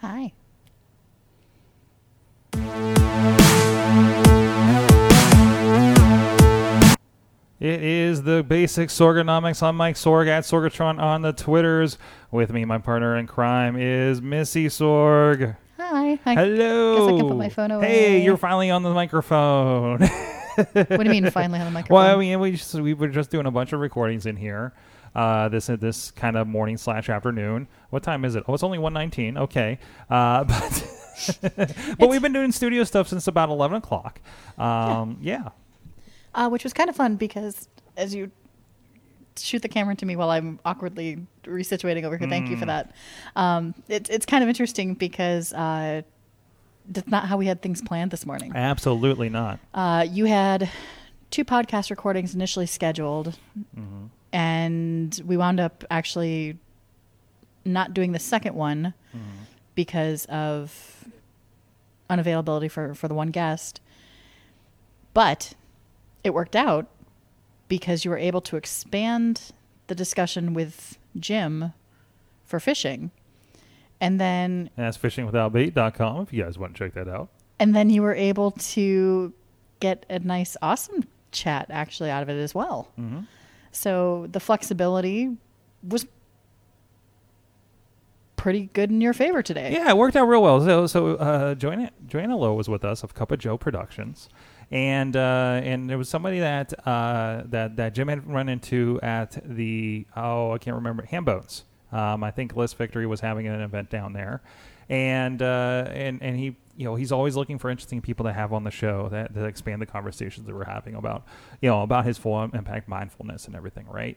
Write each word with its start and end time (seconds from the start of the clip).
Hi. 0.00 0.32
It 7.60 7.82
is 7.82 8.22
the 8.22 8.44
basic 8.44 8.88
Sorgonomics. 8.88 9.64
I'm 9.64 9.76
Mike 9.76 9.96
Sorg 9.96 10.28
at 10.28 10.44
Sorgatron 10.44 11.00
on 11.00 11.22
the 11.22 11.32
Twitters. 11.32 11.98
With 12.30 12.52
me, 12.52 12.64
my 12.64 12.78
partner 12.78 13.16
in 13.16 13.26
crime 13.26 13.76
is 13.76 14.22
Missy 14.22 14.68
Sorg. 14.68 15.56
Hi. 15.76 16.20
I 16.24 16.34
Hello. 16.34 16.96
guess 16.98 17.14
I 17.14 17.18
can 17.18 17.28
put 17.28 17.36
my 17.36 17.48
phone 17.48 17.70
Hey, 17.82 18.22
you're 18.22 18.36
finally 18.36 18.70
on 18.70 18.84
the 18.84 18.94
microphone. 18.94 20.00
What 20.02 20.88
do 20.88 21.02
you 21.04 21.10
mean 21.10 21.30
finally 21.32 21.58
on 21.58 21.64
the 21.64 21.70
microphone? 21.72 21.96
well, 21.96 22.16
I 22.16 22.20
mean, 22.20 22.38
we 22.38 22.52
just, 22.52 22.74
we 22.74 22.94
were 22.94 23.08
just 23.08 23.30
doing 23.30 23.46
a 23.46 23.50
bunch 23.50 23.72
of 23.72 23.80
recordings 23.80 24.24
in 24.26 24.36
here. 24.36 24.72
Uh, 25.18 25.48
this 25.48 25.66
this 25.66 26.10
kind 26.12 26.36
of 26.36 26.46
morning 26.46 26.76
slash 26.76 27.08
afternoon. 27.08 27.66
What 27.90 28.02
time 28.04 28.24
is 28.24 28.36
it? 28.36 28.44
Oh, 28.46 28.54
it's 28.54 28.62
only 28.62 28.78
one 28.78 28.92
nineteen. 28.92 29.36
Okay, 29.36 29.78
uh, 30.08 30.44
but 30.52 30.84
but 31.98 32.08
we've 32.08 32.22
been 32.22 32.32
doing 32.32 32.52
studio 32.52 32.84
stuff 32.84 33.08
since 33.08 33.26
about 33.26 33.48
eleven 33.48 33.78
o'clock. 33.78 34.20
Um, 34.58 35.18
yeah. 35.20 35.48
uh, 36.34 36.48
which 36.48 36.62
was 36.62 36.72
kind 36.72 36.88
of 36.88 36.94
fun 36.94 37.16
because 37.16 37.68
as 37.96 38.14
you 38.14 38.30
shoot 39.36 39.62
the 39.62 39.68
camera 39.68 39.92
into 39.92 40.06
me 40.06 40.14
while 40.16 40.30
I'm 40.30 40.60
awkwardly 40.64 41.26
resituating 41.44 42.04
over 42.04 42.16
here, 42.16 42.28
thank 42.28 42.48
you 42.48 42.56
for 42.56 42.64
Mm. 42.66 42.68
that. 42.68 42.92
Um, 43.36 43.74
it, 43.88 44.08
it's 44.10 44.26
kind 44.26 44.42
of 44.44 44.48
interesting 44.48 44.94
because 44.94 45.52
uh, 45.52 46.02
that's 46.88 47.08
not 47.08 47.24
how 47.26 47.36
we 47.36 47.46
had 47.46 47.60
things 47.62 47.82
planned 47.82 48.10
this 48.12 48.24
morning. 48.26 48.52
absolutely 48.54 49.28
not. 49.30 49.58
Uh, 49.74 50.06
you 50.08 50.26
had 50.26 50.68
two 51.30 51.44
podcast 51.44 51.90
recordings 51.90 52.34
initially 52.36 52.66
scheduled, 52.66 53.36
Mm-hmm. 53.76 54.06
And 54.32 55.20
we 55.26 55.36
wound 55.36 55.60
up 55.60 55.84
actually 55.90 56.58
not 57.64 57.94
doing 57.94 58.12
the 58.12 58.18
second 58.18 58.54
one 58.54 58.94
Mm-hmm. 59.16 59.42
because 59.74 60.26
of 60.26 61.04
unavailability 62.10 62.70
for, 62.70 62.94
for 62.94 63.08
the 63.08 63.14
one 63.14 63.28
guest. 63.28 63.80
But 65.14 65.54
it 66.22 66.34
worked 66.34 66.54
out 66.56 66.86
because 67.68 68.04
you 68.04 68.10
were 68.10 68.18
able 68.18 68.40
to 68.42 68.56
expand 68.56 69.50
the 69.86 69.94
discussion 69.94 70.52
with 70.54 70.98
Jim 71.18 71.72
for 72.44 72.60
fishing. 72.60 73.10
And 74.00 74.20
then 74.20 74.70
And 74.76 74.86
that's 74.86 74.98
fishingwithoutbait.com 74.98 76.22
if 76.22 76.32
you 76.32 76.42
guys 76.44 76.58
want 76.58 76.74
to 76.74 76.78
check 76.78 76.94
that 76.94 77.08
out. 77.08 77.28
and 77.58 77.74
then 77.74 77.90
you 77.90 78.02
were 78.02 78.14
able 78.14 78.52
to 78.52 79.32
get 79.80 80.04
a 80.10 80.18
nice 80.20 80.56
awesome 80.62 81.04
chat 81.32 81.66
actually 81.70 82.10
out 82.10 82.22
of 82.22 82.28
it 82.28 82.38
as 82.40 82.54
well. 82.54 82.88
Mm-hmm. 82.98 83.20
So 83.72 84.26
the 84.30 84.40
flexibility 84.40 85.36
was 85.86 86.06
pretty 88.36 88.70
good 88.72 88.90
in 88.90 89.00
your 89.00 89.12
favor 89.12 89.42
today. 89.42 89.72
Yeah, 89.72 89.90
it 89.90 89.96
worked 89.96 90.16
out 90.16 90.24
real 90.24 90.42
well. 90.42 90.64
So, 90.64 90.86
so 90.86 91.16
uh, 91.16 91.54
Joanna, 91.54 91.90
Joanna 92.06 92.36
Lowe 92.36 92.54
was 92.54 92.68
with 92.68 92.84
us 92.84 93.02
of 93.02 93.14
Cup 93.14 93.30
of 93.30 93.38
Joe 93.38 93.58
Productions, 93.58 94.30
and 94.70 95.14
uh, 95.14 95.60
and 95.62 95.90
there 95.90 95.98
was 95.98 96.08
somebody 96.08 96.38
that 96.40 96.72
uh, 96.86 97.42
that 97.46 97.76
that 97.76 97.94
Jim 97.94 98.08
had 98.08 98.26
run 98.26 98.48
into 98.48 98.98
at 99.02 99.38
the 99.44 100.06
oh 100.16 100.52
I 100.52 100.58
can't 100.58 100.76
remember 100.76 101.04
Hambones. 101.04 101.64
Um, 101.92 102.22
I 102.22 102.30
think 102.30 102.56
Liz 102.56 102.72
Victory 102.72 103.06
was 103.06 103.20
having 103.20 103.46
an 103.46 103.60
event 103.60 103.90
down 103.90 104.12
there, 104.12 104.40
and 104.88 105.42
uh, 105.42 105.88
and 105.90 106.22
and 106.22 106.38
he 106.38 106.56
you 106.78 106.84
know 106.84 106.94
he's 106.94 107.10
always 107.10 107.34
looking 107.34 107.58
for 107.58 107.68
interesting 107.68 108.00
people 108.00 108.24
to 108.24 108.32
have 108.32 108.52
on 108.52 108.62
the 108.62 108.70
show 108.70 109.08
that, 109.10 109.34
that 109.34 109.44
expand 109.44 109.82
the 109.82 109.86
conversations 109.86 110.46
that 110.46 110.54
we're 110.54 110.64
having 110.64 110.94
about 110.94 111.26
you 111.60 111.68
know 111.68 111.82
about 111.82 112.06
his 112.06 112.16
full 112.16 112.40
impact 112.42 112.88
mindfulness 112.88 113.46
and 113.46 113.56
everything, 113.56 113.86
right? 113.88 114.16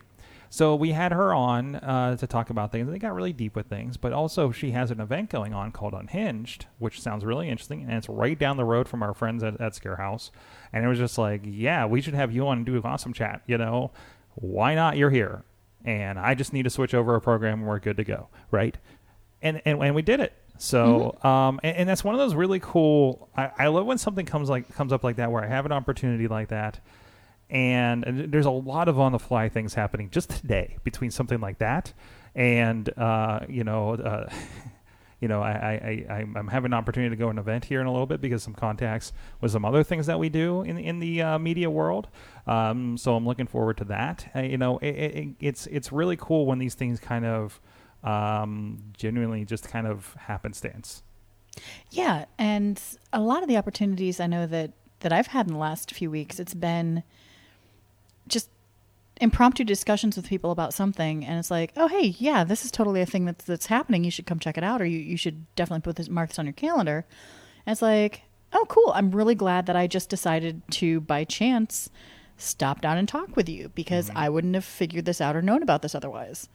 So 0.51 0.75
we 0.75 0.91
had 0.91 1.13
her 1.13 1.33
on 1.33 1.77
uh, 1.77 2.17
to 2.17 2.27
talk 2.27 2.49
about 2.49 2.73
things. 2.73 2.89
They 2.89 2.99
got 2.99 3.15
really 3.15 3.31
deep 3.31 3.55
with 3.55 3.67
things, 3.67 3.95
but 3.95 4.11
also 4.11 4.51
she 4.51 4.71
has 4.71 4.91
an 4.91 4.99
event 4.99 5.29
going 5.29 5.53
on 5.53 5.71
called 5.71 5.93
Unhinged, 5.93 6.65
which 6.77 7.01
sounds 7.01 7.23
really 7.23 7.47
interesting, 7.47 7.83
and 7.83 7.93
it's 7.93 8.09
right 8.09 8.37
down 8.37 8.57
the 8.57 8.65
road 8.65 8.89
from 8.89 9.01
our 9.01 9.13
friends 9.13 9.43
at, 9.43 9.59
at 9.61 9.75
Scare 9.75 9.95
House. 9.95 10.29
And 10.73 10.83
it 10.83 10.89
was 10.89 10.97
just 10.97 11.17
like, 11.17 11.41
yeah, 11.45 11.85
we 11.85 12.01
should 12.01 12.15
have 12.15 12.33
you 12.33 12.47
on 12.47 12.57
and 12.57 12.65
do 12.65 12.75
an 12.75 12.81
awesome 12.83 13.13
chat. 13.13 13.41
You 13.47 13.57
know, 13.57 13.91
why 14.35 14.75
not? 14.75 14.97
You're 14.97 15.09
here, 15.09 15.45
and 15.85 16.19
I 16.19 16.35
just 16.35 16.51
need 16.51 16.63
to 16.63 16.69
switch 16.69 16.93
over 16.93 17.15
a 17.15 17.21
program, 17.21 17.59
and 17.59 17.67
we're 17.67 17.79
good 17.79 17.97
to 17.97 18.03
go, 18.03 18.27
right? 18.51 18.77
And 19.41 19.61
and, 19.63 19.81
and 19.81 19.95
we 19.95 20.01
did 20.01 20.19
it. 20.19 20.33
So, 20.61 21.17
um, 21.23 21.59
and, 21.63 21.77
and 21.77 21.89
that's 21.89 22.03
one 22.03 22.13
of 22.13 22.19
those 22.19 22.35
really 22.35 22.59
cool. 22.59 23.29
I, 23.35 23.51
I 23.57 23.67
love 23.67 23.85
when 23.85 23.97
something 23.97 24.25
comes 24.25 24.49
like 24.49 24.73
comes 24.75 24.93
up 24.93 25.03
like 25.03 25.15
that, 25.15 25.31
where 25.31 25.43
I 25.43 25.47
have 25.47 25.65
an 25.65 25.71
opportunity 25.71 26.27
like 26.27 26.49
that. 26.49 26.79
And, 27.49 28.05
and 28.05 28.31
there's 28.31 28.45
a 28.45 28.51
lot 28.51 28.87
of 28.87 28.97
on 28.97 29.11
the 29.11 29.19
fly 29.19 29.49
things 29.49 29.73
happening 29.73 30.09
just 30.09 30.29
today 30.29 30.77
between 30.83 31.11
something 31.11 31.41
like 31.41 31.57
that 31.57 31.93
and 32.35 32.89
uh, 32.97 33.41
you 33.49 33.63
know 33.63 33.93
uh, 33.95 34.29
you 35.19 35.27
know 35.27 35.41
I, 35.41 35.51
I, 35.51 36.05
I 36.09 36.25
I'm 36.35 36.47
having 36.47 36.69
an 36.69 36.73
opportunity 36.73 37.09
to 37.09 37.15
go 37.15 37.25
to 37.25 37.31
an 37.31 37.37
event 37.37 37.65
here 37.65 37.81
in 37.81 37.87
a 37.87 37.91
little 37.91 38.05
bit 38.05 38.21
because 38.21 38.43
some 38.43 38.53
contacts 38.53 39.13
with 39.39 39.51
some 39.51 39.65
other 39.65 39.83
things 39.83 40.05
that 40.07 40.19
we 40.19 40.29
do 40.29 40.61
in 40.61 40.77
in 40.77 40.99
the 40.99 41.21
uh, 41.21 41.39
media 41.39 41.69
world. 41.69 42.07
Um, 42.47 42.97
so 42.97 43.15
I'm 43.15 43.25
looking 43.25 43.47
forward 43.47 43.77
to 43.77 43.85
that. 43.85 44.31
Uh, 44.35 44.41
you 44.41 44.57
know 44.57 44.77
it, 44.79 44.89
it, 44.89 45.27
it's 45.39 45.67
it's 45.67 45.91
really 45.91 46.17
cool 46.17 46.45
when 46.45 46.59
these 46.59 46.75
things 46.75 46.99
kind 46.99 47.25
of 47.25 47.59
um, 48.03 48.79
genuinely 48.97 49.45
just 49.45 49.67
kind 49.69 49.87
of 49.87 50.13
happenstance 50.15 51.03
Yeah, 51.89 52.25
and 52.37 52.81
a 53.11 53.19
lot 53.19 53.43
of 53.43 53.49
the 53.49 53.57
opportunities 53.57 54.19
I 54.19 54.27
know 54.27 54.47
that 54.47 54.71
that 55.01 55.11
I've 55.11 55.27
had 55.27 55.47
in 55.47 55.53
the 55.53 55.59
last 55.59 55.91
few 55.91 56.11
weeks, 56.11 56.39
it's 56.39 56.53
been 56.53 57.03
just 58.27 58.49
impromptu 59.19 59.63
discussions 59.63 60.15
with 60.15 60.27
people 60.27 60.51
about 60.51 60.73
something, 60.73 61.25
and 61.25 61.37
it's 61.39 61.51
like, 61.51 61.73
oh 61.75 61.87
hey, 61.87 62.15
yeah, 62.19 62.43
this 62.43 62.63
is 62.65 62.71
totally 62.71 63.01
a 63.01 63.05
thing 63.05 63.25
that's 63.25 63.45
that's 63.45 63.65
happening. 63.67 64.03
You 64.03 64.11
should 64.11 64.25
come 64.25 64.39
check 64.39 64.57
it 64.57 64.63
out, 64.63 64.81
or 64.81 64.85
you 64.85 64.99
you 64.99 65.17
should 65.17 65.53
definitely 65.55 65.81
put 65.81 65.95
this 65.95 66.09
mark 66.09 66.29
this 66.29 66.39
on 66.39 66.45
your 66.45 66.53
calendar. 66.53 67.05
And 67.65 67.71
it's 67.73 67.81
like, 67.81 68.23
oh 68.53 68.65
cool, 68.69 68.91
I'm 68.95 69.11
really 69.11 69.35
glad 69.35 69.65
that 69.65 69.75
I 69.75 69.87
just 69.87 70.09
decided 70.09 70.61
to 70.71 71.01
by 71.01 71.23
chance 71.23 71.89
stop 72.37 72.81
down 72.81 72.97
and 72.97 73.07
talk 73.07 73.35
with 73.35 73.47
you 73.47 73.69
because 73.75 74.09
I 74.15 74.27
wouldn't 74.29 74.55
have 74.55 74.65
figured 74.65 75.05
this 75.05 75.21
out 75.21 75.35
or 75.35 75.43
known 75.43 75.61
about 75.61 75.83
this 75.83 75.93
otherwise. 75.93 76.49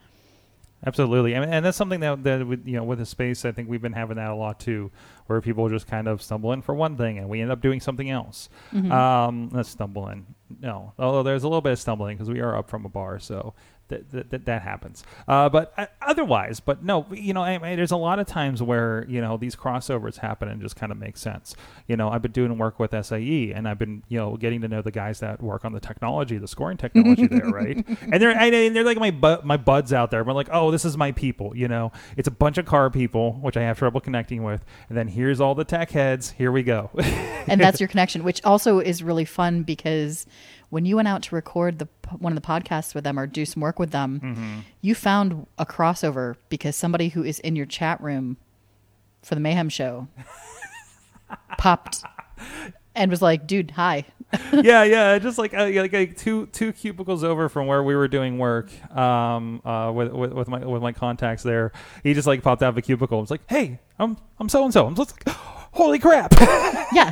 Absolutely, 0.87 1.33
and, 1.33 1.43
and 1.53 1.65
that's 1.65 1.75
something 1.75 1.99
that 1.99 2.23
that 2.23 2.47
with, 2.47 2.65
you 2.65 2.77
know 2.77 2.83
with 2.85 2.99
the 2.99 3.05
space, 3.05 3.43
I 3.43 3.51
think 3.51 3.67
we've 3.69 3.81
been 3.81 3.91
having 3.91 4.15
that 4.15 4.29
a 4.29 4.35
lot 4.35 4.57
too, 4.59 4.89
where 5.25 5.41
people 5.41 5.67
just 5.67 5.85
kind 5.85 6.07
of 6.07 6.21
stumble 6.21 6.53
in 6.53 6.61
for 6.61 6.73
one 6.73 6.95
thing 6.95 7.17
and 7.17 7.27
we 7.27 7.41
end 7.41 7.51
up 7.51 7.59
doing 7.61 7.81
something 7.81 8.09
else. 8.09 8.47
Um, 8.73 9.49
not 9.51 9.65
stumbling, 9.65 10.25
no. 10.61 10.93
Although 10.97 11.23
there's 11.23 11.43
a 11.43 11.47
little 11.47 11.61
bit 11.61 11.73
of 11.73 11.79
stumbling 11.79 12.15
because 12.15 12.29
we 12.29 12.39
are 12.39 12.55
up 12.55 12.69
from 12.69 12.85
a 12.85 12.89
bar, 12.89 13.19
so 13.19 13.53
that 13.89 14.11
that, 14.11 14.29
that, 14.31 14.45
that 14.45 14.61
happens. 14.61 15.03
Uh, 15.27 15.49
but 15.49 15.73
uh, 15.77 15.85
otherwise, 16.01 16.59
but 16.59 16.83
no, 16.83 17.05
you 17.11 17.33
know, 17.33 17.41
I, 17.43 17.59
I- 17.61 17.75
there's 17.75 17.91
a 17.91 17.97
lot 17.97 18.19
of 18.19 18.27
times 18.27 18.61
where 18.61 19.05
you 19.07 19.21
know 19.21 19.37
these 19.37 19.55
crossovers 19.55 20.17
happen 20.17 20.47
and 20.49 20.61
just 20.61 20.75
kind 20.75 20.91
of 20.91 20.97
make 20.97 21.17
sense. 21.17 21.55
You 21.87 21.97
know, 21.97 22.09
I've 22.09 22.21
been 22.21 22.31
doing 22.31 22.57
work 22.57 22.79
with 22.79 22.91
SAE, 23.05 23.51
and 23.53 23.67
I've 23.67 23.77
been 23.79 24.03
you 24.07 24.17
know 24.19 24.37
getting 24.37 24.61
to 24.61 24.67
know 24.67 24.81
the 24.81 24.91
guys 24.91 25.19
that 25.19 25.41
work 25.41 25.65
on 25.65 25.73
the 25.73 25.79
technology, 25.79 26.37
the 26.37 26.47
scoring 26.47 26.77
technology 26.77 27.27
there, 27.31 27.47
right? 27.49 27.85
And 28.11 28.21
they're 28.21 28.31
and 28.37 28.75
they're 28.75 28.83
like 28.83 28.97
my 28.99 29.11
bu- 29.11 29.41
my 29.43 29.57
buds 29.57 29.93
out 29.93 30.11
there. 30.11 30.23
We're 30.23 30.33
like, 30.33 30.49
oh, 30.51 30.71
this 30.71 30.85
is 30.85 30.97
my 30.97 31.11
people. 31.11 31.55
You 31.55 31.67
know, 31.67 31.91
it's 32.15 32.27
a 32.27 32.31
bunch 32.31 32.57
of 32.57 32.65
car 32.65 32.89
people, 32.89 33.33
which 33.41 33.57
I 33.57 33.61
have 33.61 33.77
trouble 33.77 34.01
connecting 34.01 34.43
with, 34.43 34.63
and 34.89 34.97
then 34.97 35.07
here's 35.07 35.39
all 35.41 35.55
the 35.55 35.63
tech 35.65 35.91
heads. 35.91 36.31
Here 36.31 36.51
we 36.51 36.63
go. 36.63 36.89
and 37.47 37.59
that's 37.61 37.79
your 37.81 37.87
connection, 37.89 38.23
which 38.23 38.43
also 38.43 38.79
is 38.79 39.01
really 39.03 39.25
fun 39.25 39.63
because 39.63 40.25
when 40.69 40.85
you 40.85 40.95
went 40.97 41.07
out 41.07 41.21
to 41.23 41.35
record 41.35 41.79
the 41.79 41.87
one 42.19 42.31
of 42.35 42.41
the 42.41 42.45
podcasts 42.47 42.93
with 42.95 43.03
them 43.03 43.19
or 43.19 43.27
do 43.27 43.45
some 43.45 43.61
work 43.61 43.79
with 43.79 43.91
them, 43.91 44.19
Mm-hmm. 44.23 44.59
you 44.81 44.95
found 44.95 45.47
a 45.57 45.65
crossover 45.65 46.35
because 46.49 46.75
somebody 46.75 47.09
who 47.09 47.23
is 47.23 47.39
in 47.39 47.55
your 47.55 47.65
chat 47.65 48.01
room 48.01 48.37
for 49.23 49.35
the 49.35 49.41
Mayhem 49.41 49.69
show 49.69 50.07
popped 51.57 52.03
and 52.95 53.11
was 53.11 53.21
like, 53.21 53.47
"Dude, 53.47 53.71
hi." 53.71 54.05
yeah, 54.53 54.83
yeah, 54.83 55.17
just 55.19 55.37
like 55.37 55.53
uh, 55.53 55.65
like, 55.69 55.93
like 55.93 56.17
two 56.17 56.47
two 56.47 56.73
cubicles 56.73 57.23
over 57.23 57.47
from 57.49 57.67
where 57.67 57.81
we 57.83 57.95
were 57.95 58.07
doing 58.07 58.37
work 58.37 58.69
um, 58.95 59.61
uh, 59.65 59.91
with, 59.93 60.11
with 60.11 60.33
with 60.33 60.47
my 60.47 60.59
with 60.65 60.81
my 60.81 60.91
contacts 60.91 61.43
there. 61.43 61.71
He 62.03 62.13
just 62.13 62.27
like 62.27 62.41
popped 62.43 62.61
out 62.63 62.69
of 62.69 62.77
a 62.77 62.81
cubicle. 62.81 63.21
It's 63.21 63.31
like, 63.31 63.41
hey, 63.47 63.79
I'm 63.99 64.17
I'm 64.39 64.49
so 64.49 64.63
and 64.65 64.73
so. 64.73 64.85
I'm 64.85 64.95
just 64.95 65.13
like, 65.25 65.35
holy 65.71 65.99
crap. 65.99 66.33
yeah. 66.93 67.11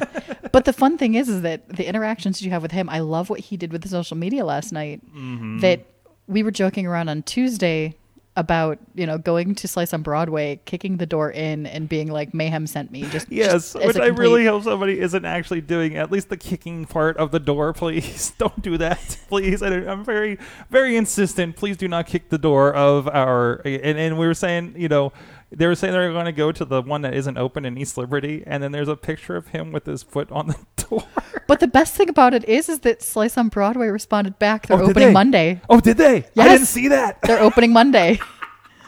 But 0.51 0.65
the 0.65 0.73
fun 0.73 0.97
thing 0.97 1.15
is, 1.15 1.29
is 1.29 1.41
that 1.41 1.67
the 1.69 1.87
interactions 1.87 2.41
you 2.41 2.51
have 2.51 2.61
with 2.61 2.71
him, 2.71 2.89
I 2.89 2.99
love 2.99 3.29
what 3.29 3.39
he 3.39 3.57
did 3.57 3.71
with 3.71 3.81
the 3.81 3.89
social 3.89 4.17
media 4.17 4.45
last 4.45 4.71
night. 4.71 5.01
Mm-hmm. 5.15 5.59
That 5.59 5.85
we 6.27 6.43
were 6.43 6.51
joking 6.51 6.85
around 6.87 7.09
on 7.09 7.23
Tuesday 7.23 7.95
about, 8.37 8.77
you 8.93 9.05
know, 9.05 9.17
going 9.17 9.55
to 9.55 9.67
Slice 9.67 9.93
on 9.93 10.01
Broadway, 10.01 10.59
kicking 10.65 10.97
the 10.97 11.05
door 11.05 11.31
in 11.31 11.65
and 11.65 11.87
being 11.87 12.11
like, 12.11 12.33
Mayhem 12.33 12.67
sent 12.67 12.91
me. 12.91 13.03
Just 13.03 13.31
yes, 13.31 13.73
just 13.73 13.75
which 13.75 13.97
I 13.97 14.07
really 14.07 14.45
hope 14.45 14.63
somebody 14.63 14.99
isn't 14.99 15.23
actually 15.23 15.61
doing 15.61 15.95
at 15.95 16.11
least 16.11 16.29
the 16.29 16.37
kicking 16.37 16.85
part 16.85 17.15
of 17.17 17.31
the 17.31 17.39
door. 17.39 17.71
Please 17.85 18.33
don't 18.37 18.61
do 18.61 18.77
that, 18.77 19.17
please. 19.29 19.61
I 19.61 19.67
i'm 19.67 20.03
very 20.03 20.37
very 20.69 20.97
insistent. 20.97 21.55
Please 21.55 21.77
do 21.77 21.87
not 21.87 22.07
kick 22.07 22.29
the 22.29 22.37
door 22.37 22.73
of 22.73 23.07
our. 23.07 23.61
And, 23.65 23.97
and 23.97 24.17
we 24.17 24.27
were 24.27 24.33
saying, 24.33 24.75
you 24.77 24.89
know. 24.89 25.13
They 25.55 25.67
were 25.67 25.75
saying 25.75 25.93
they 25.93 25.99
were 25.99 26.11
going 26.11 26.25
to 26.25 26.31
go 26.33 26.51
to 26.51 26.65
the 26.65 26.81
one 26.81 27.01
that 27.03 27.13
isn't 27.13 27.37
open 27.37 27.63
in 27.65 27.77
East 27.77 27.97
Liberty, 27.97 28.43
and 28.45 28.61
then 28.61 28.71
there's 28.73 28.89
a 28.89 28.95
picture 28.97 29.35
of 29.37 29.47
him 29.47 29.71
with 29.71 29.85
his 29.85 30.03
foot 30.03 30.29
on 30.31 30.47
the 30.47 30.57
door. 30.89 31.03
But 31.47 31.61
the 31.61 31.67
best 31.67 31.95
thing 31.95 32.09
about 32.09 32.33
it 32.33 32.43
is, 32.45 32.67
is 32.67 32.79
that 32.81 33.01
Slice 33.01 33.37
on 33.37 33.47
Broadway 33.47 33.87
responded 33.87 34.37
back. 34.37 34.67
They're 34.67 34.77
Oh, 34.77 34.87
opening 34.89 35.07
they? 35.09 35.13
Monday. 35.13 35.61
Oh, 35.69 35.79
did 35.79 35.97
they? 35.97 36.25
I 36.37 36.47
didn't 36.49 36.65
see 36.67 36.89
that. 36.89 37.21
They're 37.21 37.39
opening 37.41 37.71
Monday. 37.81 38.19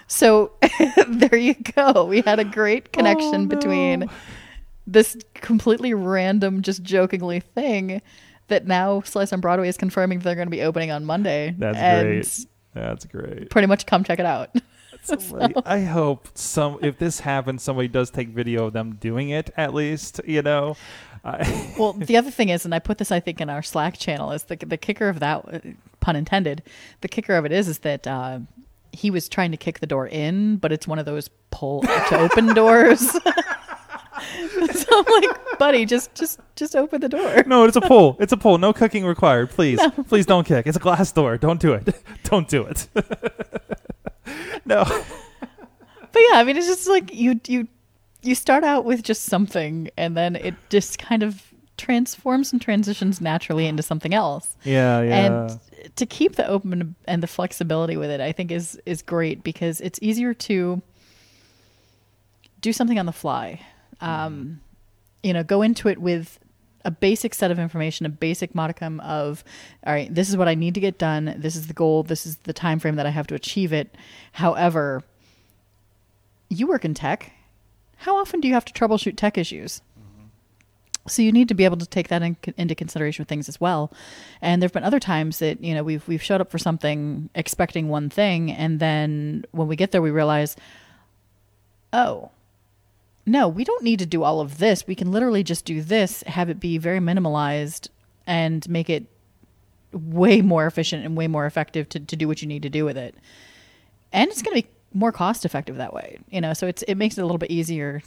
So 0.08 0.54
there 1.08 1.36
you 1.38 1.54
go. 1.56 2.06
We 2.06 2.22
had 2.22 2.40
a 2.40 2.46
great 2.46 2.92
connection 2.94 3.34
Oh, 3.36 3.38
no. 3.44 3.48
between 3.48 4.10
this 4.86 5.18
completely 5.36 5.94
random, 5.94 6.62
just 6.62 6.82
jokingly 6.84 7.40
thing 7.42 8.02
that 8.48 8.66
now 8.66 9.02
Slice 9.02 9.34
on 9.34 9.42
Broadway 9.42 9.68
is 9.68 9.78
confirming 9.78 10.20
they're 10.20 10.36
going 10.36 10.48
to 10.48 10.52
be 10.52 10.62
opening 10.62 10.92
on 10.92 11.04
Monday. 11.06 11.54
That's 11.58 11.78
great. 11.78 12.48
That's 12.74 13.06
great. 13.06 13.50
Pretty 13.50 13.68
much 13.68 13.86
come 13.86 14.04
check 14.04 14.20
it 14.20 14.26
out. 14.26 14.50
Somebody, 15.04 15.56
I 15.66 15.82
hope 15.82 16.28
some 16.34 16.80
if 16.82 16.98
this 16.98 17.22
happens, 17.22 17.64
somebody 17.64 17.88
does 17.88 18.10
take 18.10 18.30
video 18.30 18.66
of 18.68 18.74
them 18.74 18.96
doing 18.96 19.30
it 19.30 19.50
at 19.56 19.74
least. 19.74 20.20
You 20.26 20.42
know, 20.42 20.76
I, 21.24 21.74
well, 21.80 21.94
the 21.94 22.18
other 22.18 22.32
thing 22.32 22.50
is, 22.50 22.66
and 22.66 22.74
I 22.74 22.80
put 22.80 22.98
this, 22.98 23.12
I 23.12 23.20
think, 23.20 23.42
in 23.42 23.50
our 23.50 23.62
Slack 23.64 23.98
channel, 23.98 24.32
is 24.32 24.44
the 24.44 24.56
the 24.56 24.78
kicker 24.78 25.10
of 25.10 25.20
that, 25.20 25.46
uh, 25.54 25.60
pun 26.00 26.16
intended. 26.16 26.64
The 27.02 27.08
kicker 27.08 27.36
of 27.36 27.46
it 27.46 27.52
is, 27.52 27.68
is 27.68 27.80
that 27.80 28.08
uh, 28.08 28.40
he 28.92 29.12
was 29.12 29.30
trying 29.30 29.52
to 29.52 29.58
kick 29.58 29.80
the 29.80 29.88
door 29.88 30.08
in, 30.08 30.58
but 30.58 30.72
it's 30.72 30.88
one 30.88 31.00
of 31.00 31.06
those 31.06 31.30
pull 31.52 31.82
to 31.82 32.18
open 32.18 32.48
doors. 32.54 33.00
so 33.02 33.22
I'm 34.92 35.22
like, 35.22 35.60
buddy, 35.60 35.86
just 35.86 36.16
just 36.16 36.40
just 36.56 36.76
open 36.76 37.02
the 37.02 37.10
door. 37.10 37.44
no, 37.46 37.66
it's 37.66 37.78
a 37.78 37.82
pull. 37.82 38.18
It's 38.20 38.34
a 38.34 38.38
pull. 38.38 38.58
No 38.58 38.74
cooking 38.74 39.06
required. 39.06 39.50
Please, 39.52 39.80
please 40.08 40.26
don't 40.26 40.46
kick. 40.46 40.66
It's 40.68 40.78
a 40.78 40.80
glass 40.82 41.12
door. 41.12 41.38
Don't 41.38 41.60
do 41.60 41.74
it. 41.74 41.96
Don't 42.24 42.48
do 42.48 42.64
it. 42.66 42.88
no. 44.66 44.84
But 44.84 46.22
yeah, 46.30 46.38
I 46.38 46.44
mean, 46.44 46.58
it's 46.58 46.68
just 46.68 46.88
like 46.88 47.14
you 47.14 47.40
you 47.48 47.68
you 48.22 48.36
start 48.36 48.64
out 48.64 48.86
with 48.86 49.04
just 49.04 49.24
something, 49.24 49.90
and 49.98 50.18
then 50.18 50.36
it 50.36 50.56
just 50.70 51.00
kind 51.00 51.24
of 51.24 51.54
transforms 51.78 52.52
and 52.52 52.62
transitions 52.62 53.22
naturally 53.22 53.68
into 53.68 53.84
something 53.84 54.14
else. 54.14 54.58
Yeah, 54.64 55.02
yeah. 55.02 55.26
and 55.26 55.60
to 55.96 56.06
keep 56.06 56.36
the 56.36 56.48
open 56.48 56.96
and 57.06 57.24
the 57.24 57.28
flexibility 57.28 57.98
with 57.98 58.10
it 58.10 58.22
i 58.22 58.32
think 58.32 58.52
is 58.52 58.80
is 58.86 59.02
great 59.02 59.44
because 59.44 59.82
it's 59.82 60.00
easier 60.02 60.34
to 60.34 60.82
do 62.62 62.74
something 62.74 63.00
on 63.00 63.06
the 63.06 63.12
fly 63.12 63.62
um, 64.02 64.60
you 65.24 65.34
know 65.34 65.44
go 65.44 65.62
into 65.62 65.88
it 65.88 66.00
with 66.00 66.40
a 66.88 66.92
basic 66.92 67.36
set 67.36 67.52
of 67.52 67.60
information 67.60 68.06
a 68.06 68.10
basic 68.10 68.56
modicum 68.56 69.00
of 69.02 69.44
all 69.86 69.94
right 69.94 70.16
this 70.16 70.30
is 70.30 70.38
what 70.38 70.48
i 70.48 70.56
need 70.56 70.74
to 70.74 70.80
get 70.80 70.98
done. 70.98 71.36
This 71.38 71.56
is 71.56 71.68
the 71.68 71.74
goal. 71.74 72.02
This 72.04 72.26
is 72.26 72.38
the 72.38 72.54
time 72.54 72.80
frame 72.80 72.96
that 72.96 73.06
i 73.06 73.10
have 73.10 73.28
to 73.28 73.36
achieve 73.36 73.74
it. 73.74 73.94
However 74.32 75.04
you 76.50 76.68
work 76.68 76.86
in 76.86 76.94
tech. 76.94 77.34
How 77.98 78.18
often 78.18 78.40
do 78.40 78.48
you 78.48 78.54
have 78.54 78.66
to 78.66 78.74
troubleshoot 78.74 79.18
tech 79.18 79.38
issues? 79.38 79.82
Mm-hmm. 80.00 80.28
So 81.08 81.22
you 81.22 81.32
need 81.32 81.48
to 81.50 81.56
be 81.56 81.66
able 81.66 81.78
to 81.78 81.86
take 81.86 82.08
that 82.10 82.22
in, 82.22 82.38
into 82.56 82.76
consideration 82.76 83.22
with 83.22 83.28
things 83.28 83.50
as 83.50 83.60
well. 83.60 83.92
And 84.42 84.62
there've 84.62 84.72
been 84.72 84.84
other 84.84 85.00
times 85.00 85.40
that 85.40 85.64
you 85.64 85.74
know 85.74 85.84
we've 85.84 86.08
we've 86.08 86.24
showed 86.24 86.42
up 86.42 86.52
for 86.52 86.58
something 86.58 87.30
expecting 87.36 87.90
one 87.90 88.10
thing, 88.10 88.52
and 88.52 88.80
then 88.80 89.46
when 89.52 89.68
we 89.68 89.76
get 89.76 89.92
there, 89.92 90.02
we 90.02 90.12
realize, 90.12 90.56
oh, 91.92 92.32
no, 93.28 93.48
we 93.48 93.64
don't 93.64 93.84
need 93.84 94.00
to 94.00 94.06
do 94.06 94.24
all 94.24 94.42
of 94.42 94.58
this. 94.58 94.88
We 94.88 94.96
can 94.96 95.12
literally 95.12 95.44
just 95.44 95.66
do 95.66 95.82
this, 95.82 96.24
have 96.24 96.50
it 96.50 96.60
be 96.60 96.78
very 96.78 97.00
minimalized, 97.00 97.90
and 98.26 98.68
make 98.70 98.90
it 98.90 99.06
way 99.92 100.42
more 100.42 100.66
efficient 100.66 101.06
and 101.06 101.16
way 101.16 101.28
more 101.28 101.46
effective 101.46 101.88
to, 101.90 102.00
to 102.00 102.16
do 102.16 102.28
what 102.28 102.42
you 102.42 102.48
need 102.48 102.64
to 102.64 102.70
do 102.70 102.86
with 102.86 102.98
it. 102.98 103.16
And 104.12 104.30
it's 104.32 104.42
going 104.42 104.62
to 104.62 104.68
be 104.68 104.74
more 104.94 105.12
cost 105.12 105.46
effective 105.46 105.76
that 105.78 105.94
way, 105.94 106.18
you 106.30 106.42
know. 106.42 106.54
So 106.54 106.68
it's 106.68 106.82
it 106.84 106.96
makes 106.96 107.18
it 107.18 107.22
a 107.22 107.26
little 107.26 107.38
bit 107.38 107.52
easier 107.52 108.02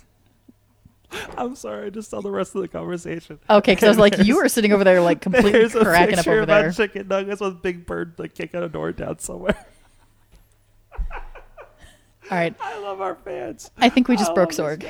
I'm 1.36 1.56
sorry. 1.56 1.86
I 1.86 1.90
just 1.90 2.10
saw 2.10 2.20
the 2.20 2.30
rest 2.30 2.54
of 2.54 2.62
the 2.62 2.68
conversation. 2.68 3.38
Okay, 3.48 3.72
because 3.72 3.84
I 3.84 3.88
was 3.88 3.98
like, 3.98 4.18
you 4.18 4.36
were 4.36 4.48
sitting 4.48 4.72
over 4.72 4.84
there, 4.84 5.00
like 5.00 5.20
completely 5.22 5.68
cracking 5.68 6.18
up 6.18 6.24
picture 6.24 6.32
over 6.38 6.46
there. 6.46 6.72
chicken 6.72 7.08
nuggets 7.08 7.40
with 7.40 7.62
Big 7.62 7.86
Bird 7.86 8.14
like 8.18 8.34
kicking 8.34 8.62
a 8.62 8.68
door 8.68 8.92
down 8.92 9.18
somewhere. 9.18 9.66
All 12.30 12.36
right, 12.36 12.54
I 12.60 12.78
love 12.78 13.00
our 13.00 13.16
fans. 13.16 13.72
I 13.76 13.88
think 13.88 14.06
we 14.06 14.16
just 14.16 14.30
I 14.30 14.34
broke 14.34 14.50
Sorg. 14.50 14.86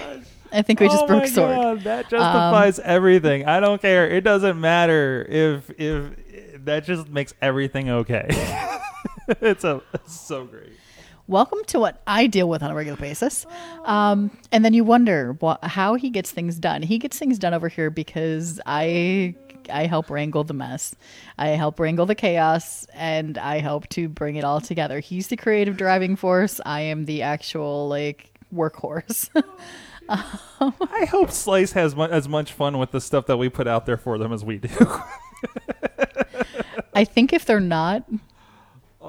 I 0.52 0.60
think 0.60 0.78
we 0.80 0.88
just 0.88 1.04
oh 1.04 1.06
broke 1.06 1.24
Sorg. 1.24 1.56
Um, 1.56 1.76
God, 1.76 1.84
that 1.84 2.10
justifies 2.10 2.78
everything. 2.80 3.46
I 3.46 3.60
don't 3.60 3.80
care. 3.80 4.06
It 4.08 4.24
doesn't 4.24 4.60
matter 4.60 5.26
if 5.28 5.70
if 5.80 6.64
that 6.64 6.84
just 6.84 7.08
makes 7.08 7.32
everything 7.40 7.88
okay. 7.88 8.26
it's 9.28 9.64
a 9.64 9.80
it's 9.94 10.20
so 10.20 10.44
great. 10.44 10.72
Welcome 11.28 11.60
to 11.68 11.78
what 11.78 12.02
I 12.06 12.26
deal 12.26 12.48
with 12.48 12.62
on 12.62 12.72
a 12.72 12.74
regular 12.74 12.98
basis. 12.98 13.46
Um, 13.84 14.36
and 14.50 14.64
then 14.64 14.74
you 14.74 14.82
wonder 14.82 15.36
what, 15.38 15.62
how 15.62 15.94
he 15.94 16.10
gets 16.10 16.32
things 16.32 16.56
done. 16.58 16.82
He 16.82 16.98
gets 16.98 17.18
things 17.18 17.38
done 17.38 17.54
over 17.54 17.68
here 17.68 17.88
because 17.88 18.60
I 18.66 19.36
I 19.70 19.86
help 19.86 20.10
wrangle 20.10 20.44
the 20.44 20.54
mess. 20.54 20.94
I 21.38 21.48
help 21.48 21.80
wrangle 21.80 22.06
the 22.06 22.14
chaos 22.14 22.86
and 22.92 23.38
I 23.38 23.60
help 23.60 23.88
to 23.90 24.08
bring 24.08 24.36
it 24.36 24.44
all 24.44 24.60
together. 24.60 25.00
He's 25.00 25.28
the 25.28 25.36
creative 25.36 25.76
driving 25.76 26.16
force. 26.16 26.60
I 26.66 26.82
am 26.82 27.04
the 27.06 27.22
actual 27.22 27.88
like 27.88 28.32
workhorse. 28.54 29.28
Um, 30.08 30.74
I 30.80 31.04
hope 31.04 31.30
Slice 31.30 31.70
has 31.72 31.94
mu- 31.94 32.02
as 32.02 32.28
much 32.28 32.52
fun 32.52 32.78
with 32.78 32.90
the 32.90 33.00
stuff 33.00 33.26
that 33.26 33.36
we 33.36 33.48
put 33.48 33.68
out 33.68 33.86
there 33.86 33.96
for 33.96 34.18
them 34.18 34.32
as 34.32 34.44
we 34.44 34.58
do. 34.58 34.68
I 36.94 37.04
think 37.04 37.32
if 37.32 37.44
they're 37.44 37.60
not, 37.60 38.04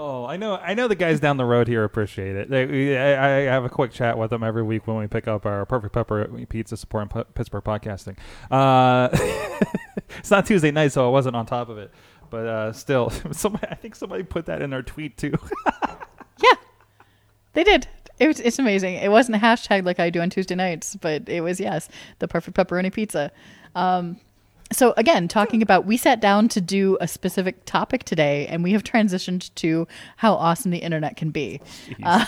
Oh, 0.03 0.25
I 0.25 0.35
know. 0.35 0.55
I 0.55 0.73
know 0.73 0.87
the 0.87 0.95
guys 0.95 1.19
down 1.19 1.37
the 1.37 1.45
road 1.45 1.67
here 1.67 1.83
appreciate 1.83 2.35
it. 2.35 2.49
They, 2.49 2.97
I, 2.97 3.37
I 3.37 3.53
have 3.53 3.65
a 3.65 3.69
quick 3.69 3.91
chat 3.91 4.17
with 4.17 4.31
them 4.31 4.41
every 4.41 4.63
week 4.63 4.87
when 4.87 4.97
we 4.97 5.05
pick 5.05 5.27
up 5.27 5.45
our 5.45 5.63
perfect 5.63 5.93
pepper 5.93 6.27
pizza 6.49 6.75
supporting 6.75 7.09
P- 7.09 7.29
Pittsburgh 7.35 7.63
podcasting. 7.63 8.17
Uh, 8.49 9.09
it's 10.17 10.31
not 10.31 10.47
Tuesday 10.47 10.71
night, 10.71 10.91
so 10.91 11.05
I 11.05 11.11
wasn't 11.11 11.35
on 11.35 11.45
top 11.45 11.69
of 11.69 11.77
it. 11.77 11.91
But 12.31 12.47
uh, 12.47 12.73
still, 12.73 13.11
somebody, 13.31 13.67
I 13.69 13.75
think 13.75 13.95
somebody 13.95 14.23
put 14.23 14.47
that 14.47 14.63
in 14.63 14.71
their 14.71 14.81
tweet 14.81 15.17
too. 15.17 15.35
yeah, 16.43 16.55
they 17.53 17.63
did. 17.63 17.87
It 18.17 18.25
was, 18.25 18.39
it's 18.39 18.57
amazing. 18.57 18.95
It 18.95 19.11
wasn't 19.11 19.35
a 19.35 19.39
hashtag 19.39 19.85
like 19.85 19.99
I 19.99 20.09
do 20.09 20.19
on 20.19 20.31
Tuesday 20.31 20.55
nights, 20.55 20.95
but 20.95 21.29
it 21.29 21.41
was 21.41 21.59
yes, 21.59 21.89
the 22.17 22.27
perfect 22.27 22.57
pepperoni 22.57 22.91
pizza. 22.91 23.31
Um, 23.75 24.19
so 24.71 24.93
again, 24.97 25.27
talking 25.27 25.61
about 25.61 25.85
we 25.85 25.97
sat 25.97 26.19
down 26.19 26.47
to 26.49 26.61
do 26.61 26.97
a 27.01 27.07
specific 27.07 27.65
topic 27.65 28.03
today, 28.03 28.47
and 28.47 28.63
we 28.63 28.71
have 28.71 28.83
transitioned 28.83 29.53
to 29.55 29.87
how 30.17 30.33
awesome 30.33 30.71
the 30.71 30.79
internet 30.79 31.17
can 31.17 31.31
be. 31.31 31.61
Uh, 32.03 32.25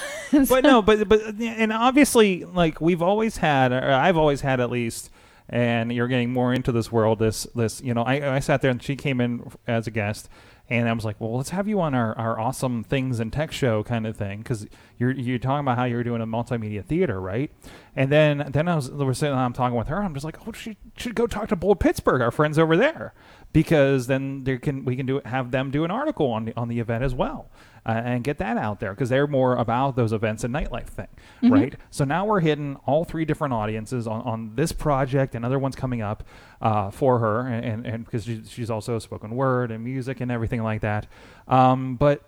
but 0.50 0.64
no, 0.64 0.82
but 0.82 1.08
but 1.08 1.22
and 1.40 1.72
obviously, 1.74 2.44
like 2.46 2.82
we've 2.82 3.02
always 3.02 3.38
had, 3.38 3.72
or 3.72 3.92
I've 3.92 4.18
always 4.18 4.42
had 4.42 4.60
at 4.60 4.70
least, 4.70 5.10
and 5.50 5.92
you're 5.92 6.08
getting 6.08 6.32
more 6.32 6.54
into 6.54 6.72
this 6.72 6.92
world. 6.92 7.20
This 7.20 7.48
this 7.56 7.82
you 7.82 7.94
know, 7.94 8.04
I 8.04 8.36
I 8.36 8.40
sat 8.40 8.62
there 8.62 8.72
and 8.72 8.82
she 8.82 8.96
came 8.96 9.22
in 9.22 9.52
as 9.68 9.88
a 9.88 9.92
guest, 9.92 10.30
and 10.70 10.88
I 10.88 10.94
was 10.94 11.04
like, 11.04 11.20
well, 11.20 11.36
let's 11.36 11.50
have 11.50 11.68
you 11.68 11.82
on 11.82 11.94
our, 11.94 12.18
our 12.18 12.40
awesome 12.40 12.84
things 12.84 13.20
and 13.20 13.34
tech 13.34 13.52
show 13.52 13.84
kind 13.84 14.08
of 14.08 14.16
thing 14.16 14.40
because 14.40 14.66
you're 14.98 15.12
you're 15.12 15.38
talking 15.38 15.60
about 15.60 15.78
how 15.78 15.84
you're 15.84 16.04
doing 16.04 16.22
a 16.22 16.28
multimedia 16.28 16.84
theater, 16.84 17.20
right? 17.20 17.52
And 17.96 18.10
then 18.10 18.50
then 18.50 18.68
I 18.70 18.76
was 18.76 18.90
we're 18.90 19.14
sitting, 19.14 19.36
I'm 19.36 19.54
talking 19.54 19.78
with 19.78 19.88
her. 19.88 20.02
I'm 20.02 20.14
just 20.14 20.24
like, 20.24 20.48
oh, 20.48 20.54
she 20.54 20.78
should 20.96 21.16
go 21.16 21.28
talk 21.28 21.50
to 21.50 21.58
Bold 21.58 21.82
Pittsburgh, 21.82 22.22
our 22.22 22.32
friends 22.32 22.58
over 22.58 22.78
there, 22.78 23.14
because 23.54 24.08
then 24.08 24.44
there 24.44 24.58
can 24.58 24.84
we 24.84 24.96
can 24.96 25.06
do 25.06 25.22
have 25.24 25.52
them 25.52 25.72
do 25.72 25.84
an 25.86 25.92
article 25.92 26.32
on 26.32 26.46
the 26.46 26.54
on 26.58 26.68
the 26.68 26.80
event 26.80 27.04
as 27.04 27.14
well. 27.14 27.50
Uh, 27.86 28.02
and 28.06 28.24
get 28.24 28.38
that 28.38 28.56
out 28.56 28.80
there 28.80 28.94
because 28.94 29.10
they're 29.10 29.28
more 29.28 29.58
about 29.58 29.98
those 29.98 30.14
events 30.14 30.46
and 30.46 30.56
nightlife 30.56 30.88
thing, 30.88 31.08
right? 31.52 31.76
So 31.90 32.06
now 32.06 32.26
we're 32.26 32.40
hitting 32.40 32.78
all 32.86 33.04
three 33.04 33.26
different 33.26 33.54
audiences 33.54 34.08
on, 34.08 34.22
on 34.22 34.56
this 34.56 34.72
project 34.72 35.36
and 35.36 35.44
other 35.44 35.60
ones 35.60 35.76
coming 35.76 36.02
up 36.02 36.24
uh, 36.62 36.92
for 36.92 37.20
her, 37.20 37.42
and 37.42 37.86
and 37.86 38.06
because 38.06 38.24
she, 38.24 38.42
she's 38.48 38.70
also 38.70 39.00
spoken 39.00 39.36
word 39.36 39.70
and 39.70 39.84
music 39.84 40.22
and 40.22 40.32
everything 40.32 40.64
like 40.64 40.80
that. 40.80 41.08
Um, 41.46 41.98
but 41.98 42.22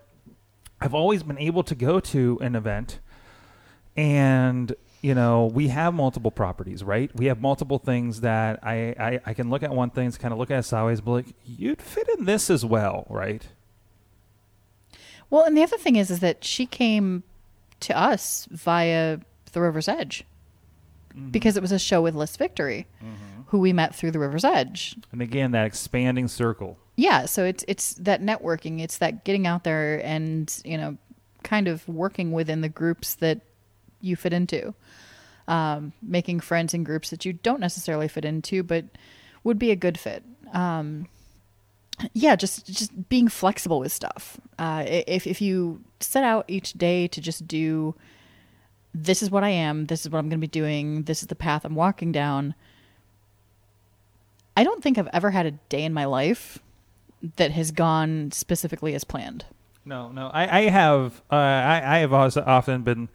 I've 0.81 0.93
always 0.93 1.23
been 1.23 1.39
able 1.39 1.63
to 1.63 1.75
go 1.75 2.01
to 2.01 2.37
an 2.41 2.55
event 2.55 2.99
and 3.95 4.75
you 5.05 5.13
know 5.13 5.45
we 5.53 5.67
have 5.67 5.93
multiple 5.93 6.31
properties 6.31 6.83
right? 6.83 7.11
We 7.15 7.25
have 7.27 7.39
multiple 7.39 7.77
things 7.77 8.21
that 8.21 8.59
i 8.63 8.95
i, 8.99 9.19
I 9.25 9.33
can 9.33 9.49
look 9.51 9.61
at 9.61 9.71
one 9.71 9.91
thing 9.91 10.11
kind 10.13 10.33
of 10.33 10.39
look 10.39 10.51
at 10.51 10.65
sideways 10.65 11.01
but 11.01 11.11
like 11.11 11.27
you'd 11.45 11.81
fit 11.81 12.07
in 12.17 12.25
this 12.25 12.49
as 12.49 12.65
well 12.65 13.05
right? 13.09 13.47
Well, 15.29 15.43
and 15.43 15.57
the 15.57 15.63
other 15.63 15.77
thing 15.77 15.95
is, 15.95 16.11
is 16.11 16.19
that 16.19 16.43
she 16.43 16.65
came 16.65 17.23
to 17.79 17.97
us 17.97 18.47
via 18.51 19.19
the 19.51 19.61
River's 19.61 19.87
Edge 19.87 20.23
mm-hmm. 21.13 21.29
because 21.29 21.57
it 21.57 21.61
was 21.61 21.71
a 21.71 21.79
show 21.79 22.01
with 22.01 22.15
Liz 22.15 22.37
Victory, 22.37 22.85
mm-hmm. 23.03 23.41
who 23.47 23.59
we 23.59 23.73
met 23.73 23.95
through 23.95 24.11
the 24.11 24.19
River's 24.19 24.45
Edge. 24.45 24.95
and 25.11 25.21
again 25.21 25.51
that 25.51 25.65
expanding 25.65 26.27
circle. 26.27 26.77
Yeah 26.95 27.25
so 27.25 27.43
it's 27.43 27.65
it's 27.67 27.93
that 27.95 28.21
networking 28.21 28.81
it's 28.81 28.97
that 28.99 29.25
getting 29.25 29.45
out 29.45 29.63
there 29.63 30.03
and 30.05 30.61
you 30.63 30.77
know 30.77 30.97
kind 31.43 31.67
of 31.67 31.87
working 31.87 32.31
within 32.31 32.61
the 32.61 32.69
groups 32.69 33.15
that 33.15 33.41
you 34.05 34.15
fit 34.15 34.33
into. 34.33 34.73
Um, 35.47 35.93
making 36.01 36.39
friends 36.39 36.73
in 36.73 36.83
groups 36.83 37.11
that 37.11 37.23
you 37.23 37.33
don't 37.33 37.59
necessarily 37.59 38.07
fit 38.07 38.25
into 38.25 38.63
but 38.63 38.85
would 39.43 39.59
be 39.59 39.69
a 39.71 39.75
good 39.75 39.99
fit. 39.99 40.23
Um, 40.53 41.07
yeah 42.13 42.35
just 42.35 42.65
just 42.65 43.09
being 43.09 43.27
flexible 43.27 43.79
with 43.79 43.91
stuff. 43.91 44.39
Uh, 44.57 44.83
if, 44.87 45.27
if 45.27 45.41
you 45.41 45.81
set 45.99 46.23
out 46.23 46.45
each 46.47 46.73
day 46.73 47.07
to 47.07 47.21
just 47.21 47.47
do 47.47 47.95
this 48.95 49.21
is 49.21 49.29
what 49.29 49.43
i 49.43 49.49
am 49.49 49.85
this 49.85 50.05
is 50.05 50.09
what 50.09 50.19
i'm 50.19 50.29
going 50.29 50.39
to 50.39 50.47
be 50.47 50.47
doing 50.47 51.03
this 51.03 51.21
is 51.21 51.27
the 51.27 51.35
path 51.35 51.65
i'm 51.65 51.75
walking 51.75 52.13
down 52.13 52.55
i 54.55 54.63
don't 54.63 54.81
think 54.81 54.97
i've 54.97 55.09
ever 55.11 55.31
had 55.31 55.45
a 55.45 55.51
day 55.51 55.83
in 55.83 55.91
my 55.93 56.05
life 56.05 56.59
that 57.35 57.51
has 57.51 57.71
gone 57.71 58.31
specifically 58.31 58.93
as 58.93 59.03
planned. 59.03 59.43
no 59.83 60.09
no 60.11 60.27
i 60.27 60.59
i 60.59 60.69
have 60.69 61.21
uh, 61.29 61.35
i 61.35 61.95
i 61.95 61.97
have 61.99 62.13
also 62.13 62.41
often 62.45 62.83
been 62.83 63.09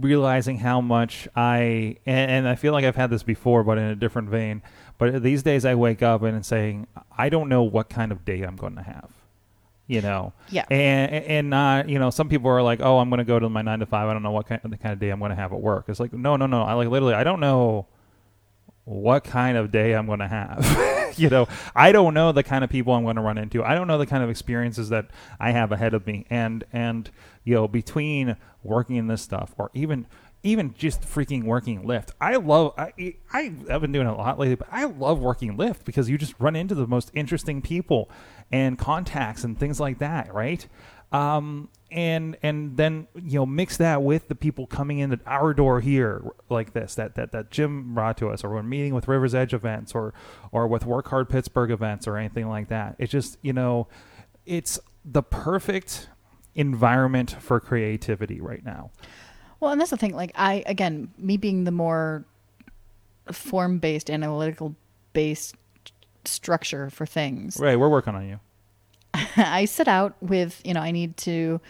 realizing 0.00 0.58
how 0.58 0.80
much 0.80 1.28
I 1.36 1.96
and, 2.06 2.30
and 2.30 2.48
I 2.48 2.54
feel 2.54 2.72
like 2.72 2.84
I've 2.84 2.96
had 2.96 3.10
this 3.10 3.22
before, 3.22 3.64
but 3.64 3.78
in 3.78 3.84
a 3.84 3.94
different 3.96 4.28
vein. 4.30 4.62
But 4.98 5.22
these 5.22 5.42
days, 5.42 5.64
I 5.64 5.74
wake 5.74 6.02
up 6.02 6.22
and 6.22 6.44
saying, 6.44 6.86
I 7.16 7.28
don't 7.28 7.48
know 7.48 7.62
what 7.62 7.88
kind 7.90 8.12
of 8.12 8.24
day 8.24 8.42
I'm 8.42 8.56
going 8.56 8.76
to 8.76 8.82
have. 8.82 9.10
You 9.88 10.00
know, 10.00 10.32
Yeah. 10.50 10.64
and 10.70 11.12
and 11.12 11.50
not 11.50 11.88
you 11.88 11.98
know 12.00 12.10
some 12.10 12.28
people 12.28 12.50
are 12.50 12.62
like, 12.62 12.80
oh, 12.80 12.98
I'm 12.98 13.08
going 13.08 13.18
to 13.18 13.24
go 13.24 13.38
to 13.38 13.48
my 13.48 13.62
nine 13.62 13.78
to 13.78 13.86
five. 13.86 14.08
I 14.08 14.12
don't 14.14 14.22
know 14.24 14.32
what 14.32 14.46
kind 14.46 14.60
the 14.64 14.76
kind 14.76 14.92
of 14.92 14.98
day 14.98 15.10
I'm 15.10 15.20
going 15.20 15.30
to 15.30 15.36
have 15.36 15.52
at 15.52 15.60
work. 15.60 15.84
It's 15.88 16.00
like, 16.00 16.12
no, 16.12 16.34
no, 16.36 16.46
no. 16.46 16.62
I 16.62 16.72
like 16.72 16.88
literally, 16.88 17.14
I 17.14 17.22
don't 17.24 17.38
know 17.40 17.86
what 18.84 19.22
kind 19.24 19.56
of 19.56 19.70
day 19.70 19.94
I'm 19.94 20.06
going 20.06 20.18
to 20.20 20.28
have. 20.28 20.58
you 21.18 21.28
know, 21.30 21.48
I 21.74 21.92
don't 21.92 22.14
know 22.14 22.32
the 22.32 22.42
kind 22.42 22.64
of 22.64 22.70
people 22.70 22.92
I'm 22.92 23.04
going 23.04 23.16
to 23.16 23.22
run 23.22 23.38
into. 23.38 23.64
I 23.64 23.74
don't 23.74 23.86
know 23.86 23.98
the 23.98 24.06
kind 24.06 24.22
of 24.22 24.30
experiences 24.30 24.88
that 24.90 25.08
I 25.40 25.52
have 25.52 25.72
ahead 25.72 25.94
of 25.94 26.06
me. 26.06 26.26
And 26.30 26.64
and 26.72 27.10
you 27.44 27.54
know, 27.54 27.68
between 27.68 28.36
working 28.62 28.96
in 28.96 29.06
this 29.06 29.22
stuff 29.22 29.54
or 29.56 29.70
even 29.74 30.06
even 30.46 30.74
just 30.74 31.02
freaking 31.02 31.44
working 31.44 31.84
Lyft. 31.84 32.10
I 32.20 32.36
love 32.36 32.74
I 32.78 33.14
I 33.32 33.52
have 33.68 33.80
been 33.80 33.92
doing 33.92 34.06
a 34.06 34.16
lot 34.16 34.38
lately, 34.38 34.54
but 34.54 34.68
I 34.70 34.84
love 34.84 35.18
working 35.18 35.56
Lyft 35.56 35.84
because 35.84 36.08
you 36.08 36.16
just 36.16 36.34
run 36.38 36.56
into 36.56 36.74
the 36.74 36.86
most 36.86 37.10
interesting 37.14 37.60
people 37.62 38.10
and 38.52 38.78
contacts 38.78 39.44
and 39.44 39.58
things 39.58 39.80
like 39.80 39.98
that, 39.98 40.32
right? 40.32 40.66
Um, 41.12 41.68
and 41.90 42.36
and 42.42 42.76
then 42.76 43.06
you 43.14 43.38
know 43.38 43.46
mix 43.46 43.76
that 43.76 44.02
with 44.02 44.28
the 44.28 44.34
people 44.34 44.66
coming 44.66 44.98
in 44.98 45.12
at 45.12 45.20
our 45.26 45.54
door 45.54 45.80
here 45.80 46.22
like 46.48 46.72
this 46.72 46.96
that 46.96 47.14
that 47.14 47.32
that 47.32 47.50
Jim 47.50 47.94
brought 47.94 48.16
to 48.18 48.28
us, 48.28 48.44
or 48.44 48.50
we're 48.50 48.62
meeting 48.62 48.94
with 48.94 49.08
Rivers 49.08 49.34
Edge 49.34 49.54
events, 49.54 49.94
or 49.94 50.14
or 50.52 50.66
with 50.66 50.84
Work 50.84 51.08
Hard 51.08 51.28
Pittsburgh 51.28 51.70
events, 51.70 52.06
or 52.06 52.16
anything 52.16 52.48
like 52.48 52.68
that. 52.68 52.96
It's 52.98 53.12
just 53.12 53.38
you 53.42 53.52
know, 53.52 53.88
it's 54.44 54.78
the 55.04 55.22
perfect 55.22 56.08
environment 56.54 57.36
for 57.38 57.60
creativity 57.60 58.40
right 58.40 58.64
now. 58.64 58.90
Well, 59.60 59.72
and 59.72 59.80
that's 59.80 59.90
the 59.90 59.96
thing. 59.96 60.14
Like 60.14 60.32
I, 60.34 60.62
again, 60.66 61.10
me 61.18 61.36
being 61.36 61.64
the 61.64 61.70
more 61.70 62.24
form-based, 63.30 64.10
analytical-based 64.10 65.54
structure 66.24 66.90
for 66.90 67.06
things, 67.06 67.56
Right, 67.58 67.78
we're 67.78 67.88
working 67.88 68.14
on 68.14 68.28
you. 68.28 68.40
I 69.36 69.64
set 69.64 69.88
out 69.88 70.14
with, 70.20 70.60
you 70.64 70.74
know, 70.74 70.80
I 70.80 70.90
need 70.90 71.16
to. 71.18 71.60